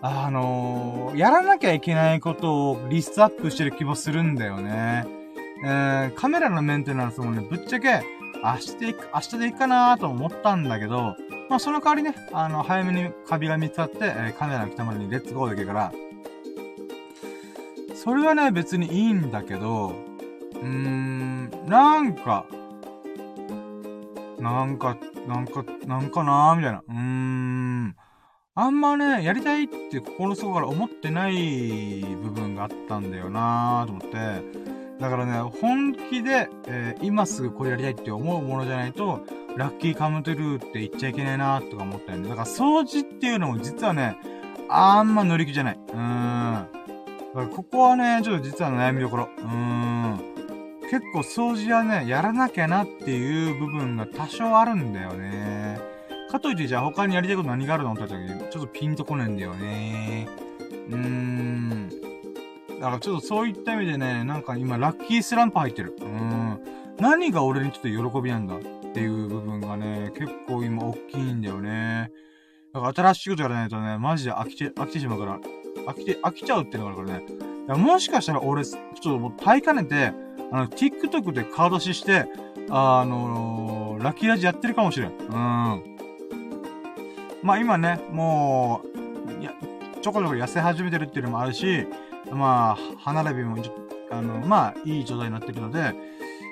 [0.00, 5.06] あのー、やらなきゃいけないことをリストアップしてる気もするんだよね。
[5.66, 8.04] えー、カメラのメンテナンスもね、ぶっちゃけ、
[8.44, 11.16] 明日でいく、明日でいいかなと思ったんだけど、
[11.50, 15.92] まあその代わりね、あの、早めにカビが見つかって、えー、カメラが来たまでにレッツゴーできるから、
[17.96, 22.46] それはね、別にいいんだけど、ーん、なんか、
[24.38, 24.96] なんか、
[25.26, 26.82] なんか、なんかなーみたいな。
[26.86, 27.96] うーん。
[28.56, 35.00] あんまね、やりたいって心の底から思ってない部分があったんだよなーと思って。
[35.00, 39.26] だからね、本気で、えー、今すぐこれやりたいって思うものじゃないと、
[39.56, 42.28] ラッキーカムトゥルーって言っちゃいけないなーとか思ったよね。
[42.28, 44.16] だから掃除っていうのも実はね、
[44.68, 45.74] あんま乗り気じゃない。
[45.74, 46.68] うーん。
[47.34, 49.28] だからここはね、ちょっと実は悩みどころ。
[49.36, 50.33] うーん。
[50.94, 55.80] 結構掃除はね、やらなきゃなっていう部分が多少あるんだよね。
[56.30, 60.28] かといってじゃあ他にやりたいこと何があるのって言った時ちょっとピンとこないんだよね。
[60.88, 61.90] うーん。
[62.78, 65.96] だからちょっとそういった意味でね、なんか今ラッキースランプ入ってる。
[66.00, 66.60] うん。
[67.00, 68.60] 何が俺にちょっと喜びなんだっ
[68.92, 72.12] ていう部分がね、結構今大きいんだよね。
[72.72, 75.40] だから新しいことやらないとね、マジで飽きて、飽きてしまうから、
[75.88, 77.53] 飽きて、飽きちゃうっていうのがあるからね。
[77.68, 80.12] もしかしたら俺、ちょっともう耐えかねて、
[80.52, 82.26] あの、TikTok でカードしして、
[82.70, 85.10] あのー、ラッキーラジやってるかもしれん。
[85.10, 85.26] うん。
[87.42, 89.52] まあ今ね、もう、や、
[90.02, 91.86] ちょこちょこ痩せ始めてるっていうのもあるし、
[92.30, 93.56] まあ、歯並びも、
[94.10, 95.94] あの、まあ、いい状態になってるので、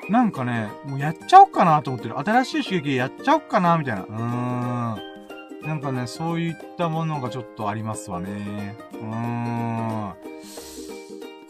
[0.09, 2.19] なんかね、もうやっちゃおうかなと思ってる。
[2.19, 4.03] 新しい刺激やっちゃおうかなみたいな。
[4.03, 5.67] うーん。
[5.67, 8.77] なんかね、そういったものがちょっとありますわね。
[8.93, 10.32] うーん。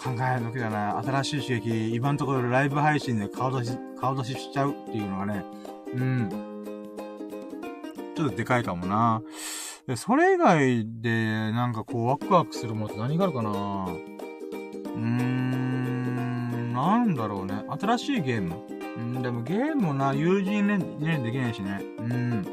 [0.03, 1.01] 考える時だな。
[1.03, 5.45] 新しい刺激、今のところライブ配信で顔出し、顔出ししちゃうっていうのがね、
[5.95, 6.29] うん。
[8.17, 9.23] ちょっとでかいかもな。
[9.87, 17.63] で、それ以外で、なんかこう、ワクワクするものって何があるかなうーん、なんだろうね。
[17.81, 18.57] 新しいゲーム。
[18.97, 21.81] うん、でもゲームもな、友人連連できないしね。
[21.99, 22.47] うん。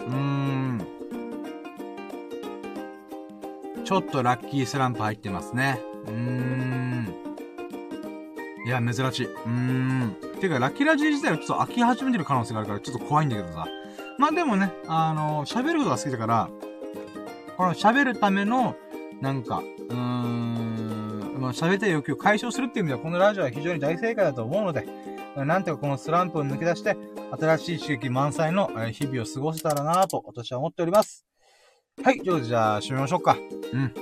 [0.00, 0.93] うーん。
[3.84, 5.78] ちょっとラッキースランプ入ってますね。
[6.06, 7.14] うーん。
[8.66, 9.26] いや、珍しい。
[9.26, 10.16] うーん。
[10.40, 13.66] てか、ラッキーラジー自体はちょっと飽き始めてる可能性があるから、ちょっと怖いんだけどさ。
[14.18, 16.48] まあでもね、あの、喋ることが好きだから、
[17.58, 18.74] この喋るための、
[19.20, 24.86] なんか、うーん、まあ喋りた欲求を解消するっていう意味では、このラジオは非常に大正解だと思うので、
[25.36, 26.96] なんていうかこのスランプを抜け出して、
[27.38, 31.33] 新しい刺激満載の日々を過ごせたらなぁと、私は思っております。
[32.02, 33.36] はい、ということでじゃあ、締めましょうか。
[33.72, 33.94] うん。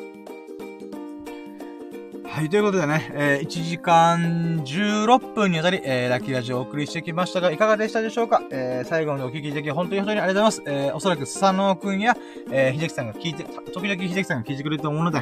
[2.24, 8.42] はい、ということでね、えー、1時間16分にあたり、えー、ラッキーラジオをお送りしてきましたが、いかがでしたでしょうか？
[8.50, 10.86] えー、最後までお聞きいただき、本当に本当にありがとうございます。
[10.86, 12.16] えー、おそらくスサノオくんや、
[12.50, 15.20] えー、秀樹さんが聞いて、時々秀樹さんが聞いてくれると思うので、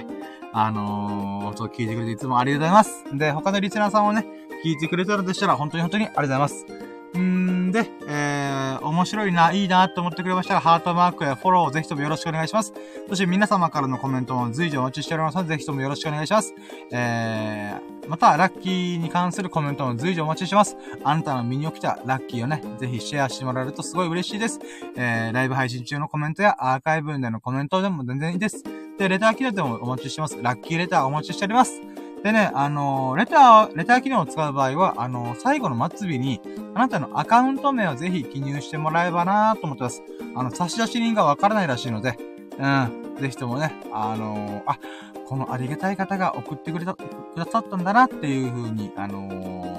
[0.52, 3.04] あのー、ちょっと聞いてくれていつもありがとうございます。
[3.18, 4.24] で、他のリスナーさんもね、
[4.64, 6.89] 聞いてくれたらでしたら、本当に本当にありがとうございます。
[7.18, 12.72] んで、えー、面白いな、いいなと思ってくれましたら、ハートマークやフォローをぜひともよろしくお願いします。
[13.08, 16.54] そして皆様からのコメントも随時お待ちしておりますので、ぜひともよろしくお願いします。
[16.92, 20.76] えー、また、ラッキーに関するコメントも随時お待ちしてます。
[21.02, 24.60] あなたの身に起きたラッキーをね、ぜひシェアしてもらえるとすごい嬉しいです。
[24.96, 28.62] えー、ライブ配信中のコメントやアーカイブでのコメントでも全然いいです。
[28.98, 30.38] で、レター機能でもお待ちしてます。
[30.40, 31.80] ラッキーレターお待ちしております。
[32.22, 36.40] でね、あのー、レター、レター機能を使う場合は、あのー、最後の末尾に、
[36.74, 40.02] あなたのアカウント名をぜひ記入してもらえばなと思ってます。
[40.34, 42.18] あの、差出人がわからないらしいので、
[42.58, 44.78] うん、ぜひともね、あのー、あ、
[45.26, 47.06] このありがたい方が送ってくれた、く
[47.36, 49.70] ださったんだなっていう風に、あの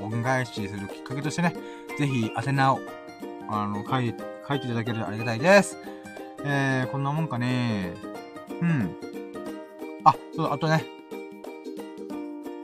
[0.00, 1.54] 恩返しするきっかけとしてね、
[1.98, 2.80] ぜひ宛名を、
[3.48, 5.76] あの、書いて、書いていただけるとありがたいです。
[6.44, 7.92] えー、こんなもんかね。
[8.62, 8.96] うん。
[10.04, 10.95] あ、そう、あとね、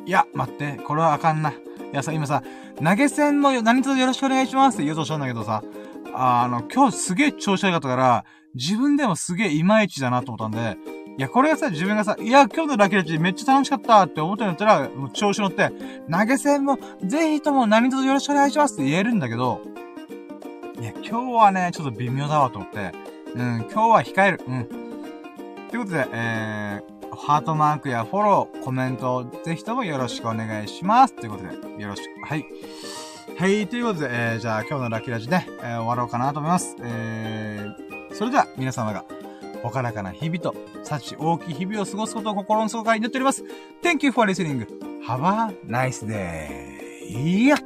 [0.07, 1.51] いや、待って、これはあかんな。
[1.51, 1.55] い
[1.93, 2.43] やさ、今さ、
[2.83, 5.63] 投げ銭も何卒よろしくお願いしますって言うとしたんだけどさ、
[6.15, 8.25] あの、今日すげえ調子悪かったから、
[8.55, 10.77] 自分でもすげえいまいちだなと思ったんで、
[11.19, 15.71] いや、これがさ、自分がさ、いや、今日のラッキラチめっちゃ楽しかったって思ってんだったら、もう調子乗って、
[16.11, 19.61] 投げ銭もぜひとも何卒よろしくお願いしますって言えるんだけど、
[20.81, 22.93] いや、今日はね、ちょっと微妙だわと思って、
[23.35, 24.41] うん、今日は控える。
[24.47, 24.65] うん。
[25.71, 31.15] ということで、えー、ハートマークやフォロー、コメント、ぜひともよろしくお願いします。
[31.15, 32.27] ということで、よろしく。
[32.27, 32.47] はい。
[33.39, 36.77] はい、ということで、えー、じゃあ今日のラッキーラジね、えー、終わろうかなと思います。
[36.81, 39.05] えー、それでは皆様が、
[39.63, 43.45] ほからかな日々と、幸大きい日々を過ごすことを心の底から祈っております。
[43.83, 44.67] Thank you for listening.
[45.07, 46.83] Have a nice day.
[47.09, 47.57] いや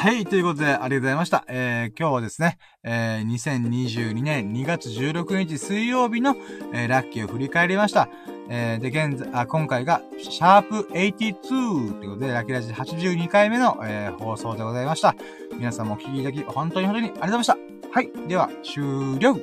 [0.00, 1.44] はい、ということで、ありがとうございました。
[1.46, 6.36] えー、今日はですね、えー、2022年2月16日水曜日の、
[6.72, 8.08] えー、ラッキーを振り返りました。
[8.48, 15.14] えー、で、現在、あ、今回が、シャープ82ということで、ラッキーラジ82回目の、えー、放送でございました。
[15.58, 17.58] 皆さんもお聞きいただき、本当に本当にありがとうございました。
[17.92, 19.34] はい、では、終了